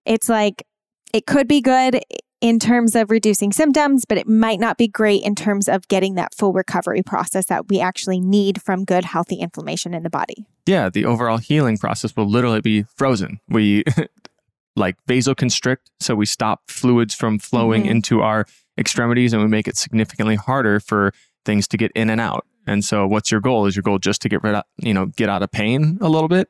it's 0.05 0.27
like 0.29 0.65
it 1.13 1.25
could 1.25 1.47
be 1.47 1.61
good 1.61 2.01
in 2.41 2.59
terms 2.59 2.93
of 2.93 3.09
reducing 3.09 3.53
symptoms, 3.53 4.03
but 4.03 4.17
it 4.17 4.27
might 4.27 4.59
not 4.59 4.77
be 4.77 4.87
great 4.87 5.23
in 5.23 5.33
terms 5.33 5.69
of 5.69 5.87
getting 5.87 6.15
that 6.15 6.33
full 6.35 6.51
recovery 6.51 7.01
process 7.01 7.45
that 7.45 7.69
we 7.69 7.79
actually 7.79 8.19
need 8.19 8.61
from 8.61 8.83
good, 8.83 9.05
healthy 9.05 9.35
inflammation 9.35 9.93
in 9.93 10.03
the 10.03 10.09
body. 10.09 10.45
Yeah, 10.65 10.89
the 10.89 11.05
overall 11.05 11.37
healing 11.37 11.77
process 11.77 12.15
will 12.17 12.27
literally 12.29 12.59
be 12.59 12.83
frozen. 12.97 13.39
We 13.47 13.85
like 14.75 14.97
vasoconstrict, 15.07 15.77
so 16.01 16.15
we 16.15 16.25
stop 16.25 16.63
fluids 16.67 17.15
from 17.15 17.39
flowing 17.39 17.83
Mhm. 17.83 17.89
into 17.91 18.21
our 18.21 18.45
extremities 18.77 19.33
and 19.33 19.41
we 19.41 19.47
make 19.47 19.67
it 19.67 19.77
significantly 19.77 20.35
harder 20.35 20.79
for 20.79 21.13
things 21.45 21.67
to 21.69 21.77
get 21.77 21.91
in 21.93 22.09
and 22.09 22.21
out. 22.21 22.45
And 22.65 22.83
so 22.83 23.05
what's 23.05 23.31
your 23.31 23.41
goal? 23.41 23.65
Is 23.65 23.75
your 23.75 23.83
goal 23.83 23.99
just 23.99 24.21
to 24.21 24.29
get 24.29 24.43
rid 24.43 24.55
of, 24.55 24.63
you 24.77 24.93
know, 24.93 25.07
get 25.07 25.29
out 25.29 25.43
of 25.43 25.51
pain 25.51 25.97
a 26.01 26.09
little 26.09 26.29
bit? 26.29 26.49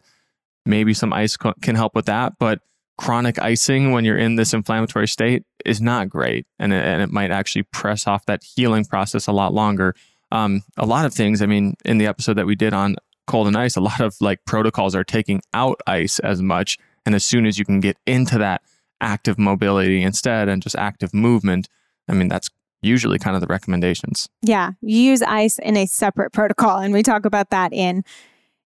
Maybe 0.66 0.94
some 0.94 1.12
ice 1.12 1.36
co- 1.36 1.54
can 1.62 1.76
help 1.76 1.96
with 1.96 2.06
that, 2.06 2.34
but 2.40 2.60
chronic 2.98 3.40
icing 3.40 3.92
when 3.92 4.06
you're 4.06 4.18
in 4.18 4.36
this 4.36 4.54
inflammatory 4.54 5.08
state 5.08 5.44
is 5.66 5.82
not 5.82 6.10
great 6.10 6.46
and 6.60 6.72
it, 6.72 6.86
and 6.86 7.02
it 7.02 7.12
might 7.12 7.32
actually 7.32 7.64
press 7.64 8.06
off 8.06 8.26
that 8.28 8.44
healing 8.44 8.86
process 8.86 9.28
a 9.28 9.32
lot 9.32 9.54
longer. 9.54 9.96
Um, 10.32 10.62
a 10.78 10.86
lot 10.86 11.06
of 11.06 11.14
things, 11.14 11.42
I 11.42 11.48
mean, 11.48 11.76
in 11.84 11.98
the 11.98 12.08
episode 12.08 12.36
that 12.36 12.46
we 12.46 12.56
did 12.56 12.74
on 12.74 12.96
cold 13.28 13.48
and 13.48 13.58
ice, 13.58 13.76
a 13.76 13.82
lot 13.82 14.00
of 14.00 14.16
like 14.22 14.46
protocols 14.46 14.96
are 14.96 15.04
taking 15.04 15.42
out 15.54 15.80
ice 15.88 16.20
as 16.20 16.42
much. 16.42 16.78
And 17.06 17.16
as 17.16 17.26
soon 17.26 17.46
as 17.46 17.58
you 17.58 17.66
can 17.66 17.80
get 17.80 17.98
into 18.06 18.38
that 18.38 18.62
active 19.02 19.38
mobility 19.38 20.02
instead 20.02 20.48
and 20.48 20.62
just 20.62 20.76
active 20.76 21.14
movement, 21.14 21.68
I 22.08 22.14
mean, 22.14 22.28
that's 22.28 22.50
usually 22.82 23.18
kind 23.18 23.36
of 23.36 23.42
the 23.42 23.48
recommendations. 23.48 24.28
Yeah, 24.42 24.72
you 24.82 24.98
use 24.98 25.22
ice 25.22 25.58
in 25.60 25.78
a 25.78 25.86
separate 25.86 26.32
protocol, 26.32 26.80
and 26.80 26.94
we 26.94 27.04
talk 27.04 27.26
about 27.26 27.50
that 27.50 27.74
in 27.74 28.04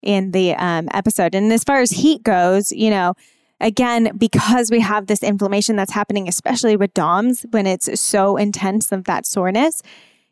in 0.02 0.32
the 0.32 0.54
um, 0.56 0.88
episode. 0.93 1.36
And 1.36 1.52
as 1.52 1.63
far 1.63 1.82
as 1.82 1.91
heat 1.91 2.23
goes, 2.23 2.71
you 2.71 2.89
know, 2.89 3.13
again, 3.60 4.12
because 4.17 4.69
we 4.71 4.80
have 4.80 5.08
this 5.08 5.23
inflammation 5.23 5.76
that's 5.76 5.91
happening, 5.91 6.28
especially 6.28 6.76
with 6.76 6.93
DOMs 6.93 7.45
when 7.52 7.65
it's 7.65 8.00
so 8.00 8.38
intense 8.38 8.91
of 8.91 9.06
that 9.06 9.26
soreness, 9.26 9.82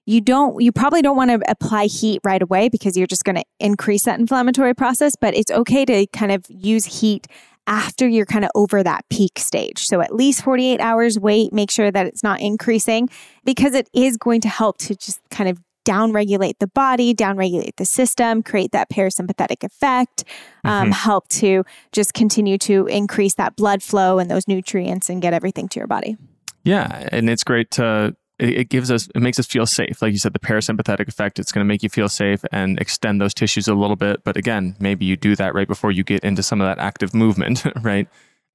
you 0.05 0.21
don't 0.21 0.61
you 0.61 0.71
probably 0.71 1.01
don't 1.01 1.17
want 1.17 1.31
to 1.31 1.39
apply 1.49 1.85
heat 1.85 2.21
right 2.23 2.41
away 2.41 2.69
because 2.69 2.95
you're 2.95 3.07
just 3.07 3.23
going 3.23 3.35
to 3.35 3.43
increase 3.59 4.03
that 4.03 4.19
inflammatory 4.19 4.73
process 4.73 5.15
but 5.15 5.35
it's 5.35 5.51
okay 5.51 5.83
to 5.83 6.05
kind 6.07 6.31
of 6.31 6.45
use 6.47 7.01
heat 7.01 7.27
after 7.67 8.08
you're 8.08 8.25
kind 8.25 8.45
of 8.45 8.51
over 8.56 8.84
that 8.84 9.04
peak 9.10 9.39
stage 9.39 9.86
so 9.86 10.01
at 10.01 10.13
least 10.13 10.43
48 10.43 10.80
hours 10.80 11.19
wait 11.19 11.51
make 11.51 11.71
sure 11.71 11.91
that 11.91 12.06
it's 12.06 12.23
not 12.23 12.39
increasing 12.39 13.10
because 13.43 13.73
it 13.73 13.89
is 13.93 14.17
going 14.17 14.41
to 14.41 14.49
help 14.49 14.78
to 14.78 14.95
just 14.95 15.19
kind 15.30 15.49
of 15.49 15.60
downregulate 15.86 16.58
the 16.60 16.67
body, 16.67 17.13
downregulate 17.13 17.75
the 17.78 17.86
system, 17.86 18.43
create 18.43 18.71
that 18.71 18.89
parasympathetic 18.89 19.63
effect, 19.63 20.25
um, 20.63 20.86
mm-hmm. 20.86 20.91
help 20.91 21.28
to 21.30 21.63
just 21.91 22.13
continue 22.13 22.58
to 22.58 22.88
increase 22.88 23.36
that 23.36 23.56
blood 23.56 23.82
flow 23.82 24.19
and 24.19 24.30
those 24.30 24.47
nutrients 24.47 25.10
and 25.10 25.21
get 25.21 25.34
everything 25.34 25.69
to 25.69 25.80
your 25.80 25.88
body. 25.88 26.17
Yeah. 26.63 27.08
And 27.12 27.30
it's 27.30 27.43
great 27.43 27.71
to 27.71 28.15
it, 28.39 28.69
gives 28.69 28.91
us 28.91 29.07
it 29.15 29.21
makes 29.21 29.39
us 29.39 29.45
feel 29.45 29.65
safe. 29.65 30.01
Like 30.01 30.11
you 30.11 30.17
said 30.17 30.33
the 30.33 30.39
parasympathetic 30.39 31.07
effect 31.07 31.39
it's 31.39 31.51
going 31.51 31.63
to 31.63 31.67
make 31.67 31.83
you 31.83 31.89
feel 31.89 32.09
safe 32.09 32.43
and 32.51 32.79
extend 32.79 33.21
those 33.21 33.33
tissues 33.33 33.67
a 33.67 33.73
little 33.73 33.95
bit. 33.95 34.23
But 34.23 34.37
again 34.37 34.75
maybe 34.79 35.05
you 35.05 35.15
do 35.15 35.35
that 35.35 35.53
right 35.53 35.67
before 35.67 35.91
you 35.91 36.03
get 36.03 36.23
into 36.23 36.43
some 36.43 36.61
of 36.61 36.67
that 36.67 36.79
active 36.79 37.13
movement 37.13 37.63
right? 37.81 38.07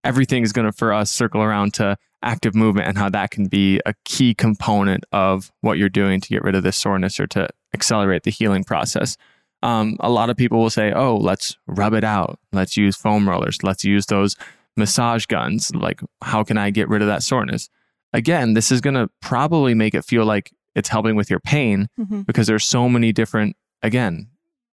Everything 0.05 0.43
is 0.43 0.53
going 0.53 0.67
to 0.67 0.73
for 0.73 0.93
us 0.93 1.11
circle 1.11 1.43
around 1.43 1.75
to 1.75 1.97
active 2.23 2.55
movement 2.55 2.89
and 2.89 2.99
how 2.99 3.09
that 3.09 3.31
can 3.31 3.47
be 3.47 3.81
a 3.87 3.95
key 4.05 4.35
component 4.35 5.05
of 5.13 5.51
what 5.63 5.79
you're 5.79 5.89
doing 5.89 6.21
to 6.21 6.29
get 6.29 6.43
rid 6.43 6.55
of 6.55 6.63
this 6.63 6.77
soreness 6.77 7.19
or 7.19 7.27
to 7.29 7.49
accelerate 7.75 8.25
the 8.25 8.31
healing 8.31 8.65
process. 8.65 9.17
Um, 9.63 9.97
a 10.01 10.11
lot 10.11 10.31
of 10.31 10.37
people 10.37 10.59
will 10.59 10.71
say 10.71 10.93
oh 10.93 11.17
let's 11.17 11.57
rub 11.67 11.95
it 11.95 12.05
out. 12.05 12.39
Let's 12.53 12.77
use 12.77 12.97
foam 12.97 13.29
rollers. 13.29 13.63
Let's 13.63 13.85
use 13.85 14.07
those 14.07 14.37
massage 14.77 15.27
guns. 15.27 15.75
Like 15.75 16.01
how 16.23 16.45
can 16.45 16.59
i 16.59 16.71
get 16.71 16.89
rid 16.89 17.03
of 17.03 17.09
that 17.09 17.23
soreness 17.23 17.69
again, 18.13 18.55
this 18.55 18.71
is 18.71 18.81
going 18.81 18.95
to 18.95 19.09
probably 19.21 19.75
make 19.75 19.95
it 19.95 20.05
feel 20.05 20.25
like 20.25 20.53
it's 20.75 20.89
helping 20.89 21.17
with 21.17 21.31
your 21.31 21.41
pain 21.41 21.89
mm-hmm. 21.99 22.23
because 22.23 22.47
there's 22.47 22.65
so 22.65 22.89
many 22.89 23.13
different, 23.13 23.57
again, 23.83 24.29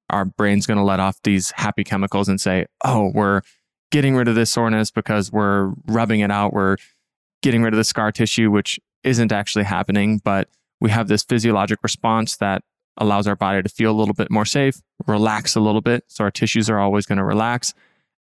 our 0.09 0.25
brain's 0.25 0.65
going 0.65 0.77
to 0.77 0.83
let 0.83 0.99
off 0.99 1.19
these 1.23 1.51
happy 1.51 1.83
chemicals 1.83 2.29
and 2.29 2.39
say, 2.39 2.65
oh, 2.85 3.11
we're 3.13 3.41
getting 3.91 4.15
rid 4.15 4.27
of 4.27 4.35
this 4.35 4.51
soreness 4.51 4.91
because 4.91 5.31
we're 5.31 5.73
rubbing 5.87 6.21
it 6.21 6.31
out. 6.31 6.53
We're 6.53 6.77
getting 7.41 7.61
rid 7.61 7.73
of 7.73 7.77
the 7.77 7.83
scar 7.83 8.11
tissue, 8.11 8.49
which 8.51 8.79
isn't 9.03 9.31
actually 9.31 9.65
happening. 9.65 10.19
But 10.23 10.49
we 10.79 10.89
have 10.91 11.07
this 11.07 11.23
physiologic 11.23 11.79
response 11.83 12.37
that 12.37 12.63
allows 12.97 13.27
our 13.27 13.35
body 13.35 13.61
to 13.61 13.69
feel 13.69 13.91
a 13.91 13.97
little 13.97 14.13
bit 14.13 14.31
more 14.31 14.45
safe, 14.45 14.81
relax 15.05 15.55
a 15.55 15.59
little 15.59 15.81
bit. 15.81 16.05
So 16.07 16.23
our 16.23 16.31
tissues 16.31 16.69
are 16.69 16.79
always 16.79 17.05
going 17.05 17.17
to 17.17 17.23
relax. 17.23 17.73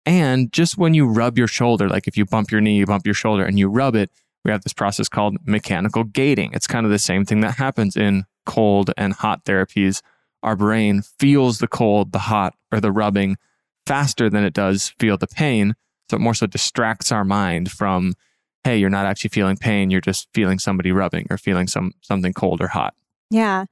And 0.04 0.52
just 0.52 0.78
when 0.78 0.94
you 0.94 1.06
rub 1.06 1.38
your 1.38 1.48
shoulder, 1.48 1.88
like 1.88 2.06
if 2.06 2.16
you 2.16 2.24
bump 2.24 2.50
your 2.50 2.60
knee, 2.60 2.76
you 2.76 2.86
bump 2.86 3.06
your 3.06 3.14
shoulder 3.14 3.44
and 3.44 3.58
you 3.58 3.68
rub 3.68 3.96
it, 3.96 4.10
we 4.46 4.52
have 4.52 4.62
this 4.62 4.72
process 4.72 5.08
called 5.08 5.36
mechanical 5.44 6.04
gating. 6.04 6.52
It's 6.52 6.68
kind 6.68 6.86
of 6.86 6.92
the 6.92 7.00
same 7.00 7.24
thing 7.24 7.40
that 7.40 7.56
happens 7.56 7.96
in 7.96 8.24
cold 8.46 8.92
and 8.96 9.12
hot 9.12 9.44
therapies. 9.44 10.02
Our 10.44 10.54
brain 10.54 11.02
feels 11.02 11.58
the 11.58 11.66
cold, 11.66 12.12
the 12.12 12.20
hot, 12.20 12.54
or 12.70 12.80
the 12.80 12.92
rubbing 12.92 13.36
faster 13.86 14.30
than 14.30 14.44
it 14.44 14.54
does 14.54 14.90
feel 15.00 15.18
the 15.18 15.26
pain. 15.26 15.74
So 16.08 16.16
it 16.16 16.20
more 16.20 16.34
so 16.34 16.46
distracts 16.46 17.10
our 17.10 17.24
mind 17.24 17.72
from, 17.72 18.14
hey, 18.62 18.78
you're 18.78 18.88
not 18.88 19.04
actually 19.04 19.30
feeling 19.30 19.56
pain. 19.56 19.90
You're 19.90 20.00
just 20.00 20.28
feeling 20.32 20.60
somebody 20.60 20.92
rubbing 20.92 21.26
or 21.28 21.38
feeling 21.38 21.66
some 21.66 21.92
something 22.00 22.32
cold 22.32 22.60
or 22.60 22.68
hot. 22.68 22.94
Yeah. 23.30 23.64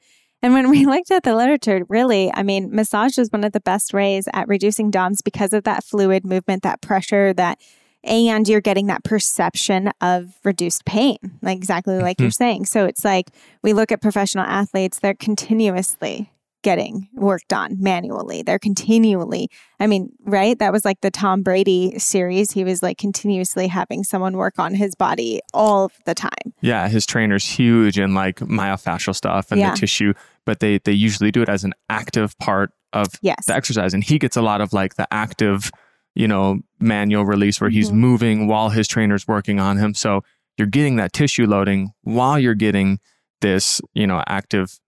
And 0.42 0.54
when 0.54 0.70
we 0.70 0.86
looked 0.86 1.12
at 1.12 1.22
the 1.22 1.36
literature, 1.36 1.84
really, 1.88 2.32
I 2.34 2.42
mean, 2.42 2.74
massage 2.74 3.16
is 3.16 3.30
one 3.30 3.44
of 3.44 3.52
the 3.52 3.60
best 3.60 3.94
ways 3.94 4.28
at 4.32 4.48
reducing 4.48 4.90
DOMS 4.90 5.22
because 5.22 5.52
of 5.52 5.62
that 5.64 5.84
fluid 5.84 6.26
movement, 6.26 6.64
that 6.64 6.82
pressure, 6.82 7.32
that 7.34 7.60
and 8.04 8.48
you're 8.48 8.60
getting 8.60 8.86
that 8.86 9.04
perception 9.04 9.90
of 10.00 10.34
reduced 10.44 10.84
pain, 10.84 11.18
like 11.42 11.56
exactly 11.56 11.98
like 11.98 12.16
mm-hmm. 12.16 12.24
you're 12.24 12.30
saying. 12.30 12.66
So 12.66 12.84
it's 12.86 13.04
like 13.04 13.30
we 13.62 13.72
look 13.72 13.90
at 13.90 14.02
professional 14.02 14.44
athletes, 14.44 14.98
they're 14.98 15.14
continuously 15.14 16.30
getting 16.64 17.08
worked 17.12 17.52
on 17.52 17.76
manually. 17.78 18.42
They're 18.42 18.58
continually, 18.58 19.50
I 19.78 19.86
mean, 19.86 20.10
right? 20.24 20.58
That 20.58 20.72
was 20.72 20.84
like 20.84 21.02
the 21.02 21.10
Tom 21.10 21.42
Brady 21.42 21.98
series. 21.98 22.52
He 22.52 22.64
was 22.64 22.82
like 22.82 22.96
continuously 22.98 23.68
having 23.68 24.02
someone 24.02 24.36
work 24.36 24.58
on 24.58 24.74
his 24.74 24.94
body 24.94 25.40
all 25.52 25.92
the 26.06 26.14
time. 26.14 26.54
Yeah, 26.62 26.88
his 26.88 27.06
trainer's 27.06 27.44
huge 27.44 27.98
in 27.98 28.14
like 28.14 28.36
myofascial 28.36 29.14
stuff 29.14 29.52
and 29.52 29.60
yeah. 29.60 29.70
the 29.70 29.76
tissue, 29.76 30.14
but 30.46 30.60
they 30.60 30.78
they 30.78 30.92
usually 30.92 31.30
do 31.30 31.42
it 31.42 31.48
as 31.48 31.64
an 31.64 31.74
active 31.90 32.36
part 32.38 32.72
of 32.94 33.08
yes. 33.20 33.44
the 33.46 33.54
exercise. 33.54 33.92
And 33.92 34.02
he 34.02 34.18
gets 34.18 34.36
a 34.36 34.42
lot 34.42 34.60
of 34.60 34.72
like 34.72 34.94
the 34.94 35.06
active 35.12 35.70
you 36.14 36.28
know, 36.28 36.60
manual 36.78 37.24
release 37.24 37.60
where 37.60 37.70
he's 37.70 37.88
mm-hmm. 37.88 37.98
moving 37.98 38.46
while 38.46 38.70
his 38.70 38.86
trainer's 38.88 39.26
working 39.26 39.60
on 39.60 39.76
him. 39.76 39.94
So 39.94 40.22
you're 40.56 40.68
getting 40.68 40.96
that 40.96 41.12
tissue 41.12 41.46
loading 41.46 41.92
while 42.02 42.38
you're 42.38 42.54
getting 42.54 43.00
this, 43.40 43.80
you 43.94 44.06
know, 44.06 44.22
active 44.26 44.78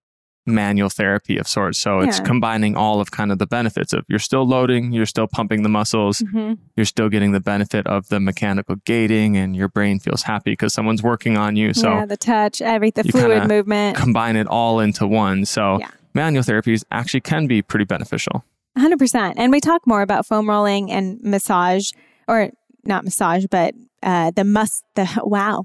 manual 0.47 0.89
therapy 0.89 1.37
of 1.39 1.49
sorts. 1.49 1.79
So 1.79 2.01
yeah. 2.01 2.09
it's 2.09 2.21
combining 2.21 2.77
all 2.77 3.01
of 3.01 3.11
kind 3.11 3.33
of 3.33 3.39
the 3.39 3.47
benefits 3.47 3.93
of 3.93 4.05
you're 4.09 4.21
still 4.21 4.47
loading, 4.47 4.93
you're 4.93 5.07
still 5.07 5.27
pumping 5.27 5.63
the 5.63 5.69
muscles, 5.69 6.21
mm-hmm. 6.21 6.55
you're 6.77 6.87
still 6.87 7.09
getting 7.09 7.33
the 7.33 7.41
benefit 7.41 7.87
of 7.87 8.09
the 8.09 8.21
mechanical 8.21 8.77
gating, 8.85 9.37
and 9.37 9.57
your 9.57 9.69
brain 9.69 9.99
feels 9.99 10.23
happy 10.23 10.53
because 10.53 10.73
someone's 10.73 11.03
working 11.03 11.37
on 11.37 11.57
you. 11.57 11.75
So 11.75 11.91
yeah, 11.91 12.07
the 12.07 12.17
touch, 12.17 12.63
every 12.63 12.91
the 12.91 13.03
fluid 13.05 13.49
movement, 13.49 13.97
combine 13.97 14.37
it 14.37 14.47
all 14.47 14.79
into 14.79 15.07
one. 15.07 15.45
So 15.45 15.79
yeah. 15.81 15.91
manual 16.15 16.45
therapies 16.45 16.85
actually 16.93 17.23
can 17.23 17.49
be 17.49 17.61
pretty 17.61 17.85
beneficial. 17.85 18.45
100%. 18.77 19.35
And 19.37 19.53
we 19.53 19.61
talk 19.61 19.87
more 19.87 20.03
about 20.03 20.27
foam 20.27 20.49
rolling 20.49 20.91
and 20.91 21.21
massage, 21.23 21.91
or 22.29 22.51
not 22.85 23.05
massage, 23.05 23.47
but 23.51 23.75
uh, 24.03 24.31
the 24.31 24.45
must, 24.45 24.85
the 24.95 25.09
wow. 25.25 25.65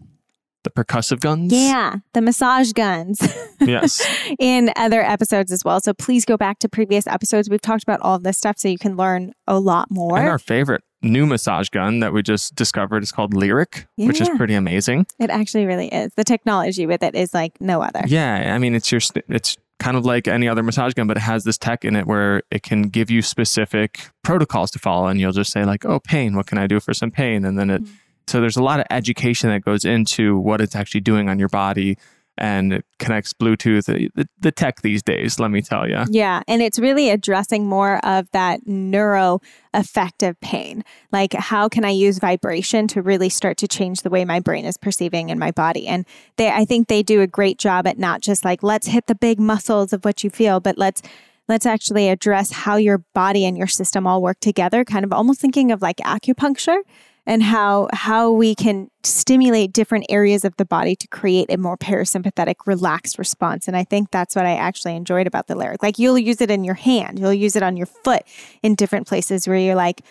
The 0.64 0.70
percussive 0.70 1.20
guns? 1.20 1.52
Yeah, 1.52 1.98
the 2.14 2.22
massage 2.22 2.72
guns. 2.72 3.20
Yes. 3.64 4.04
in 4.40 4.72
other 4.76 5.04
episodes 5.04 5.52
as 5.52 5.64
well. 5.64 5.80
So 5.82 5.94
please 5.94 6.26
go 6.26 6.36
back 6.36 6.58
to 6.60 6.68
previous 6.68 7.06
episodes. 7.06 7.48
We've 7.48 7.62
talked 7.62 7.84
about 7.84 8.00
all 8.02 8.16
of 8.16 8.24
this 8.24 8.36
stuff 8.40 8.58
so 8.58 8.70
you 8.70 8.80
can 8.80 8.98
learn 8.98 9.34
a 9.46 9.60
lot 9.60 9.92
more. 9.92 10.18
And 10.18 10.28
our 10.28 10.40
favorite 10.40 10.84
new 11.02 11.26
massage 11.26 11.70
gun 11.70 12.00
that 12.00 12.14
we 12.14 12.22
just 12.22 12.56
discovered 12.56 13.04
is 13.04 13.12
called 13.12 13.34
Lyric, 13.34 13.88
yeah. 13.98 14.08
which 14.08 14.22
is 14.22 14.30
pretty 14.30 14.54
amazing. 14.54 15.08
It 15.20 15.30
actually 15.30 15.66
really 15.66 15.88
is. 15.88 16.14
The 16.16 16.24
technology 16.24 16.86
with 16.86 17.04
it 17.04 17.16
is 17.16 17.34
like 17.34 17.60
no 17.60 17.82
other. 17.82 18.02
Yeah, 18.06 18.54
I 18.54 18.58
mean 18.58 18.76
it's 18.76 18.92
your 18.92 19.02
it's 19.30 19.58
kind 19.82 19.98
of 19.98 20.06
like 20.06 20.28
any 20.28 20.48
other 20.48 20.62
massage 20.62 20.94
gun, 20.94 21.08
but 21.08 21.18
it 21.18 21.22
has 21.22 21.44
this 21.44 21.58
tech 21.58 21.84
in 21.84 21.96
it 21.96 22.06
where 22.06 22.44
it 22.52 22.62
can 22.62 22.84
give 22.84 23.10
you 23.10 23.22
specific 23.22 24.10
protocols 24.24 24.70
to 24.72 24.80
follow. 24.80 25.08
And 25.08 25.20
you'll 25.20 25.32
just 25.32 25.52
say, 25.52 25.66
like, 25.66 25.86
oh, 25.86 26.00
pain, 26.00 26.36
what 26.36 26.46
can 26.46 26.60
I 26.60 26.68
do 26.68 26.80
for 26.80 26.94
some 26.94 27.10
pain? 27.10 27.44
And 27.44 27.58
then 27.58 27.72
it, 27.72 27.84
mm-hmm. 27.84 27.94
so 28.28 28.40
there's 28.40 28.58
a 28.58 28.64
lot 28.64 28.80
of 28.80 28.86
education 28.92 29.50
that 29.50 29.66
goes 29.66 29.84
into 29.84 30.38
what 30.38 30.62
it's 30.62 30.76
actually 30.76 31.02
doing 31.02 31.30
on 31.30 31.40
your 31.40 31.50
body 31.50 31.98
and 32.42 32.74
it 32.74 32.86
connects 32.98 33.34
Bluetooth. 33.34 33.86
The, 33.86 34.28
the, 34.40 34.52
tech 34.52 34.82
these 34.82 35.04
days, 35.04 35.40
let 35.40 35.52
me 35.52 35.62
tell 35.62 35.88
you. 35.88 36.04
Yeah. 36.10 36.42
And 36.48 36.64
it's 36.64 36.80
really 36.80 37.12
addressing 37.12 37.68
more 37.68 38.04
of 38.04 38.30
that 38.32 38.66
neuro 38.66 39.42
affective 39.76 40.40
pain. 40.42 40.84
Like, 41.12 41.34
how 41.34 41.70
can 41.70 41.86
I 41.86 41.92
use 41.92 42.18
vibration 42.18 42.88
to 42.90 43.02
really 43.04 43.30
start 43.30 43.58
to 43.58 43.68
change 43.68 44.02
the 44.02 44.10
way 44.10 44.26
my 44.26 44.40
brain 44.40 44.66
is 44.66 44.76
perceiving 44.76 45.30
in 45.30 45.38
my 45.38 45.52
body? 45.52 45.88
And 45.88 46.06
they, 46.38 46.50
I 46.50 46.66
think 46.66 46.88
they 46.88 47.04
do 47.04 47.22
a 47.22 47.28
great 47.28 47.60
job 47.60 47.86
at 47.86 48.00
not 48.00 48.22
just 48.22 48.44
like, 48.44 48.64
let's 48.64 48.88
hit 48.88 49.06
the 49.06 49.16
big 49.16 49.40
muscles 49.40 49.94
of 49.94 50.04
what 50.04 50.24
you 50.24 50.32
feel, 50.32 50.60
but 50.60 50.80
let's 50.80 51.04
let's 51.48 51.66
actually 51.66 52.08
address 52.08 52.52
how 52.52 52.76
your 52.76 53.00
body 53.14 53.46
and 53.46 53.58
your 53.58 53.68
system 53.68 54.08
all 54.08 54.22
work 54.22 54.40
together 54.40 54.86
kind 54.86 55.04
of 55.04 55.12
almost 55.12 55.42
thinking 55.42 55.72
of 55.72 55.82
like 55.82 55.98
acupuncture 55.98 56.80
and 57.26 57.44
how 57.44 57.88
how 57.94 58.32
we 58.32 58.56
can 58.56 58.90
stimulate 59.04 59.74
different 59.74 60.06
areas 60.10 60.44
of 60.46 60.56
the 60.58 60.66
body 60.66 60.96
to 60.96 61.08
create 61.08 61.52
a 61.52 61.58
more 61.58 61.78
parasympathetic 61.78 62.56
relaxed 62.66 63.18
response 63.18 63.68
and 63.68 63.78
i 63.78 63.84
think 63.84 64.12
that's 64.12 64.36
what 64.36 64.46
i 64.46 64.56
actually 64.56 64.96
enjoyed 64.96 65.28
about 65.28 65.48
the 65.48 65.56
lyric 65.56 65.82
like 65.84 66.00
you'll 66.00 66.18
use 66.18 66.42
it 66.42 66.52
in 66.52 66.64
your 66.64 66.76
hand 66.76 67.20
you'll 67.20 67.34
use 67.34 67.56
it 67.56 67.64
on 67.64 67.78
your 67.78 67.86
foot 67.86 68.24
in 68.64 68.76
different 68.76 69.08
places 69.08 69.48
where 69.48 69.58
you're 69.58 69.76
like 69.76 70.02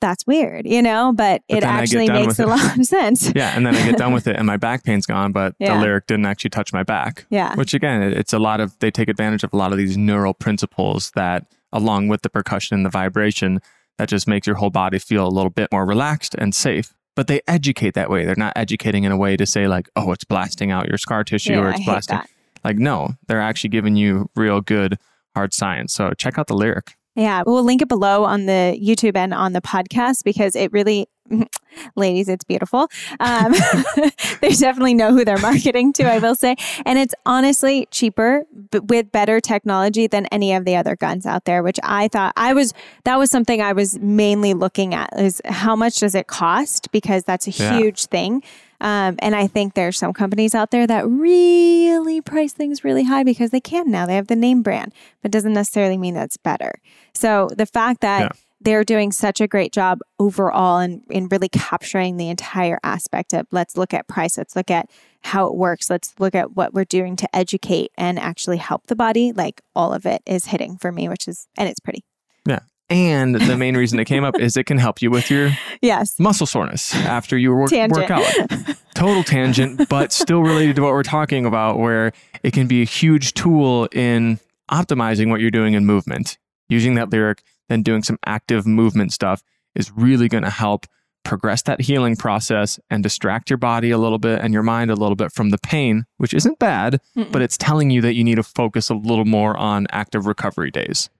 that's 0.00 0.26
weird, 0.26 0.66
you 0.66 0.80
know, 0.80 1.12
but, 1.12 1.42
but 1.48 1.58
it 1.58 1.64
actually 1.64 2.08
makes 2.08 2.38
a 2.38 2.46
lot 2.46 2.78
of 2.78 2.84
sense. 2.86 3.32
yeah. 3.34 3.56
And 3.56 3.66
then 3.66 3.74
I 3.74 3.84
get 3.84 3.98
done 3.98 4.12
with 4.12 4.26
it 4.26 4.36
and 4.36 4.46
my 4.46 4.56
back 4.56 4.84
pain's 4.84 5.06
gone, 5.06 5.32
but 5.32 5.54
yeah. 5.58 5.74
the 5.74 5.80
lyric 5.80 6.06
didn't 6.06 6.26
actually 6.26 6.50
touch 6.50 6.72
my 6.72 6.82
back. 6.82 7.26
Yeah. 7.38 7.54
Which 7.56 7.74
again, 7.74 8.02
it's 8.02 8.32
a 8.32 8.38
lot 8.38 8.58
of, 8.60 8.78
they 8.78 8.90
take 8.90 9.08
advantage 9.08 9.44
of 9.44 9.52
a 9.52 9.56
lot 9.56 9.70
of 9.70 9.78
these 9.78 9.96
neural 9.96 10.34
principles 10.34 11.12
that, 11.14 11.46
along 11.72 12.08
with 12.08 12.22
the 12.22 12.30
percussion 12.30 12.74
and 12.76 12.86
the 12.86 12.90
vibration, 12.90 13.60
that 13.98 14.08
just 14.08 14.26
makes 14.26 14.46
your 14.46 14.56
whole 14.56 14.70
body 14.70 14.98
feel 14.98 15.26
a 15.26 15.28
little 15.28 15.50
bit 15.50 15.68
more 15.72 15.84
relaxed 15.84 16.34
and 16.36 16.54
safe. 16.54 16.94
But 17.14 17.26
they 17.26 17.40
educate 17.48 17.94
that 17.94 18.10
way. 18.10 18.24
They're 18.24 18.36
not 18.36 18.52
educating 18.56 19.04
in 19.04 19.10
a 19.10 19.16
way 19.16 19.36
to 19.36 19.44
say, 19.44 19.66
like, 19.66 19.88
oh, 19.96 20.12
it's 20.12 20.24
blasting 20.24 20.70
out 20.70 20.88
your 20.88 20.98
scar 20.98 21.24
tissue 21.24 21.54
yeah, 21.54 21.60
or 21.60 21.70
it's 21.70 21.84
blasting. 21.84 22.20
Like, 22.64 22.76
no, 22.76 23.10
they're 23.26 23.40
actually 23.40 23.70
giving 23.70 23.96
you 23.96 24.30
real 24.36 24.60
good 24.60 24.98
hard 25.34 25.52
science. 25.52 25.92
So 25.92 26.12
check 26.16 26.38
out 26.38 26.46
the 26.46 26.54
lyric. 26.54 26.94
Yeah, 27.16 27.42
we'll 27.44 27.64
link 27.64 27.82
it 27.82 27.88
below 27.88 28.22
on 28.22 28.46
the 28.46 28.78
YouTube 28.80 29.16
and 29.16 29.34
on 29.34 29.52
the 29.52 29.60
podcast 29.60 30.22
because 30.22 30.54
it 30.54 30.72
really 30.72 31.08
ladies, 31.96 32.28
it's 32.28 32.44
beautiful. 32.44 32.88
Um, 33.20 33.52
they 34.40 34.50
definitely 34.50 34.94
know 34.94 35.12
who 35.12 35.24
they're 35.24 35.38
marketing 35.38 35.92
to, 35.94 36.04
I 36.04 36.18
will 36.18 36.34
say. 36.34 36.56
And 36.84 36.98
it's 36.98 37.14
honestly 37.26 37.86
cheaper 37.90 38.44
but 38.70 38.88
with 38.88 39.12
better 39.12 39.40
technology 39.40 40.06
than 40.06 40.26
any 40.26 40.52
of 40.54 40.64
the 40.64 40.76
other 40.76 40.96
guns 40.96 41.26
out 41.26 41.44
there, 41.44 41.62
which 41.62 41.78
I 41.82 42.08
thought 42.08 42.32
I 42.36 42.52
was, 42.54 42.74
that 43.04 43.18
was 43.18 43.30
something 43.30 43.60
I 43.60 43.72
was 43.72 43.98
mainly 43.98 44.54
looking 44.54 44.94
at 44.94 45.10
is 45.18 45.40
how 45.44 45.76
much 45.76 46.00
does 46.00 46.14
it 46.14 46.26
cost? 46.26 46.90
Because 46.92 47.24
that's 47.24 47.46
a 47.46 47.50
Yeah. 47.50 47.78
huge 47.78 48.06
thing. 48.06 48.42
Um, 48.80 49.16
and 49.18 49.34
I 49.34 49.48
think 49.48 49.74
there's 49.74 49.98
some 49.98 50.12
companies 50.12 50.54
out 50.54 50.70
there 50.70 50.86
that 50.86 51.04
really 51.08 52.20
price 52.20 52.52
things 52.52 52.84
really 52.84 53.02
high 53.04 53.24
because 53.24 53.50
they 53.50 53.60
can 53.60 53.90
now. 53.90 54.06
They 54.06 54.14
have 54.14 54.28
the 54.28 54.36
name 54.36 54.62
brand, 54.62 54.94
but 55.20 55.32
doesn't 55.32 55.52
necessarily 55.52 55.98
mean 55.98 56.14
that's 56.14 56.36
better. 56.36 56.80
So 57.12 57.48
the 57.56 57.66
fact 57.66 58.00
that 58.02 58.20
Yeah. 58.20 58.28
They're 58.60 58.84
doing 58.84 59.12
such 59.12 59.40
a 59.40 59.46
great 59.46 59.72
job 59.72 60.00
overall 60.18 60.78
in, 60.80 61.02
in 61.10 61.28
really 61.28 61.48
capturing 61.48 62.16
the 62.16 62.28
entire 62.28 62.78
aspect 62.82 63.32
of 63.32 63.46
let's 63.52 63.76
look 63.76 63.94
at 63.94 64.08
price, 64.08 64.36
let's 64.36 64.56
look 64.56 64.70
at 64.70 64.90
how 65.22 65.46
it 65.46 65.54
works, 65.54 65.88
let's 65.90 66.14
look 66.18 66.34
at 66.34 66.56
what 66.56 66.74
we're 66.74 66.84
doing 66.84 67.16
to 67.16 67.36
educate 67.36 67.90
and 67.96 68.18
actually 68.18 68.56
help 68.56 68.86
the 68.86 68.96
body. 68.96 69.32
Like 69.32 69.60
all 69.74 69.92
of 69.92 70.06
it 70.06 70.22
is 70.26 70.46
hitting 70.46 70.76
for 70.78 70.90
me, 70.90 71.08
which 71.08 71.28
is, 71.28 71.46
and 71.56 71.68
it's 71.68 71.80
pretty. 71.80 72.04
Yeah. 72.46 72.60
And 72.90 73.34
the 73.34 73.56
main 73.56 73.76
reason 73.76 74.00
it 74.00 74.06
came 74.06 74.24
up 74.24 74.38
is 74.40 74.56
it 74.56 74.64
can 74.64 74.78
help 74.78 75.02
you 75.02 75.10
with 75.10 75.30
your 75.30 75.50
Yes. 75.82 76.18
muscle 76.18 76.46
soreness 76.46 76.94
after 76.94 77.36
you 77.36 77.54
work, 77.54 77.70
work 77.70 78.10
out. 78.10 78.24
Total 78.94 79.22
tangent, 79.22 79.88
but 79.90 80.10
still 80.10 80.40
related 80.42 80.76
to 80.76 80.82
what 80.82 80.92
we're 80.92 81.02
talking 81.02 81.44
about, 81.44 81.78
where 81.78 82.12
it 82.42 82.54
can 82.54 82.66
be 82.66 82.80
a 82.80 82.86
huge 82.86 83.34
tool 83.34 83.88
in 83.92 84.40
optimizing 84.70 85.28
what 85.28 85.40
you're 85.40 85.50
doing 85.50 85.74
in 85.74 85.84
movement. 85.84 86.38
Using 86.68 86.94
that 86.94 87.10
lyric, 87.10 87.42
then 87.68 87.82
doing 87.82 88.02
some 88.02 88.18
active 88.26 88.66
movement 88.66 89.12
stuff 89.12 89.42
is 89.74 89.90
really 89.90 90.28
going 90.28 90.44
to 90.44 90.50
help 90.50 90.86
progress 91.24 91.62
that 91.62 91.80
healing 91.82 92.16
process 92.16 92.80
and 92.88 93.02
distract 93.02 93.50
your 93.50 93.58
body 93.58 93.90
a 93.90 93.98
little 93.98 94.18
bit 94.18 94.40
and 94.40 94.54
your 94.54 94.62
mind 94.62 94.90
a 94.90 94.94
little 94.94 95.16
bit 95.16 95.30
from 95.30 95.50
the 95.50 95.58
pain, 95.58 96.06
which 96.16 96.32
isn't 96.32 96.58
bad, 96.58 97.00
Mm-mm. 97.16 97.30
but 97.30 97.42
it's 97.42 97.58
telling 97.58 97.90
you 97.90 98.00
that 98.00 98.14
you 98.14 98.24
need 98.24 98.36
to 98.36 98.42
focus 98.42 98.88
a 98.88 98.94
little 98.94 99.26
more 99.26 99.56
on 99.56 99.86
active 99.90 100.26
recovery 100.26 100.70
days. 100.70 101.10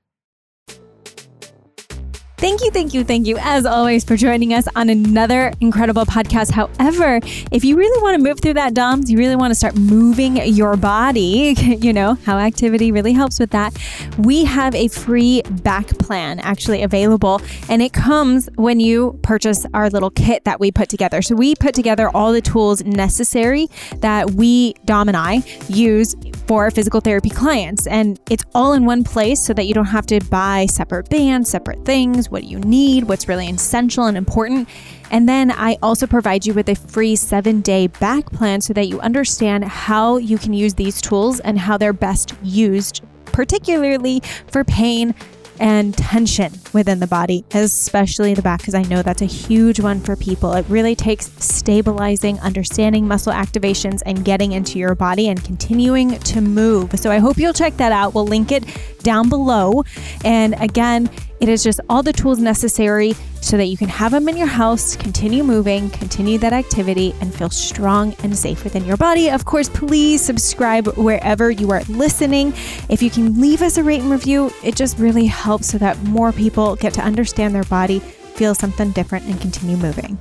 Thank 2.38 2.60
you, 2.60 2.70
thank 2.70 2.94
you, 2.94 3.02
thank 3.02 3.26
you, 3.26 3.36
as 3.40 3.66
always, 3.66 4.04
for 4.04 4.16
joining 4.16 4.54
us 4.54 4.68
on 4.76 4.90
another 4.90 5.52
incredible 5.60 6.06
podcast. 6.06 6.52
However, 6.52 7.18
if 7.50 7.64
you 7.64 7.76
really 7.76 8.00
want 8.00 8.16
to 8.16 8.22
move 8.22 8.38
through 8.38 8.54
that 8.54 8.74
DOMS, 8.74 9.10
you 9.10 9.18
really 9.18 9.34
want 9.34 9.50
to 9.50 9.56
start 9.56 9.76
moving 9.76 10.36
your 10.36 10.76
body, 10.76 11.56
you 11.80 11.92
know, 11.92 12.14
how 12.14 12.38
activity 12.38 12.92
really 12.92 13.12
helps 13.12 13.40
with 13.40 13.50
that, 13.50 13.76
we 14.18 14.44
have 14.44 14.72
a 14.76 14.86
free 14.86 15.42
back 15.64 15.88
plan 15.98 16.38
actually 16.38 16.84
available. 16.84 17.40
And 17.68 17.82
it 17.82 17.92
comes 17.92 18.48
when 18.54 18.78
you 18.78 19.18
purchase 19.22 19.66
our 19.74 19.90
little 19.90 20.10
kit 20.10 20.44
that 20.44 20.60
we 20.60 20.70
put 20.70 20.88
together. 20.88 21.22
So 21.22 21.34
we 21.34 21.56
put 21.56 21.74
together 21.74 22.08
all 22.08 22.32
the 22.32 22.40
tools 22.40 22.84
necessary 22.84 23.66
that 23.96 24.30
we, 24.30 24.74
Dom 24.84 25.08
and 25.08 25.16
I, 25.16 25.42
use 25.68 26.14
for 26.46 26.70
physical 26.70 27.00
therapy 27.00 27.30
clients. 27.30 27.88
And 27.88 28.20
it's 28.30 28.44
all 28.54 28.74
in 28.74 28.86
one 28.86 29.02
place 29.02 29.44
so 29.44 29.52
that 29.54 29.66
you 29.66 29.74
don't 29.74 29.86
have 29.86 30.06
to 30.06 30.20
buy 30.30 30.66
separate 30.66 31.10
bands, 31.10 31.50
separate 31.50 31.84
things, 31.84 32.27
what 32.30 32.44
you 32.44 32.58
need, 32.60 33.04
what's 33.04 33.28
really 33.28 33.48
essential 33.48 34.04
and 34.04 34.16
important. 34.16 34.68
And 35.10 35.28
then 35.28 35.50
I 35.50 35.78
also 35.82 36.06
provide 36.06 36.46
you 36.46 36.54
with 36.54 36.68
a 36.68 36.74
free 36.74 37.16
seven 37.16 37.60
day 37.60 37.86
back 37.86 38.26
plan 38.32 38.60
so 38.60 38.72
that 38.74 38.88
you 38.88 39.00
understand 39.00 39.64
how 39.64 40.16
you 40.18 40.38
can 40.38 40.52
use 40.52 40.74
these 40.74 41.00
tools 41.00 41.40
and 41.40 41.58
how 41.58 41.78
they're 41.78 41.92
best 41.92 42.34
used, 42.42 43.02
particularly 43.26 44.20
for 44.48 44.64
pain 44.64 45.14
and 45.60 45.96
tension 45.96 46.52
within 46.72 47.00
the 47.00 47.06
body, 47.06 47.44
especially 47.52 48.34
the 48.34 48.42
back, 48.42 48.60
because 48.60 48.74
I 48.74 48.82
know 48.82 49.02
that's 49.02 49.22
a 49.22 49.26
huge 49.26 49.80
one 49.80 50.00
for 50.00 50.16
people. 50.16 50.52
It 50.54 50.64
really 50.68 50.94
takes 50.94 51.32
stabilizing, 51.42 52.38
understanding 52.40 53.06
muscle 53.06 53.32
activations, 53.32 54.02
and 54.06 54.24
getting 54.24 54.52
into 54.52 54.78
your 54.78 54.94
body 54.94 55.28
and 55.28 55.42
continuing 55.44 56.18
to 56.18 56.40
move. 56.40 56.98
So 56.98 57.10
I 57.10 57.18
hope 57.18 57.38
you'll 57.38 57.52
check 57.52 57.76
that 57.78 57.92
out. 57.92 58.14
We'll 58.14 58.26
link 58.26 58.52
it 58.52 58.64
down 59.08 59.30
below. 59.30 59.84
And 60.22 60.54
again, 60.60 61.08
it 61.40 61.48
is 61.48 61.64
just 61.64 61.80
all 61.88 62.02
the 62.02 62.12
tools 62.12 62.38
necessary 62.38 63.14
so 63.40 63.56
that 63.56 63.64
you 63.66 63.78
can 63.78 63.88
have 63.88 64.12
them 64.12 64.28
in 64.28 64.36
your 64.36 64.52
house, 64.62 64.96
continue 64.96 65.42
moving, 65.42 65.88
continue 65.88 66.36
that 66.38 66.52
activity, 66.52 67.14
and 67.22 67.34
feel 67.34 67.48
strong 67.48 68.14
and 68.22 68.36
safe 68.36 68.64
within 68.64 68.84
your 68.84 68.98
body. 68.98 69.30
Of 69.30 69.46
course, 69.46 69.70
please 69.70 70.20
subscribe 70.20 70.88
wherever 70.98 71.50
you 71.50 71.70
are 71.70 71.82
listening. 71.88 72.52
If 72.90 73.02
you 73.02 73.08
can 73.08 73.40
leave 73.40 73.62
us 73.62 73.78
a 73.78 73.82
rate 73.82 74.02
and 74.02 74.10
review, 74.10 74.52
it 74.62 74.76
just 74.76 74.98
really 74.98 75.24
helps 75.24 75.68
so 75.68 75.78
that 75.78 75.96
more 76.02 76.30
people 76.30 76.76
get 76.76 76.92
to 76.94 77.00
understand 77.00 77.54
their 77.54 77.64
body, 77.64 78.00
feel 78.00 78.54
something 78.54 78.90
different, 78.90 79.24
and 79.24 79.40
continue 79.40 79.78
moving. 79.78 80.18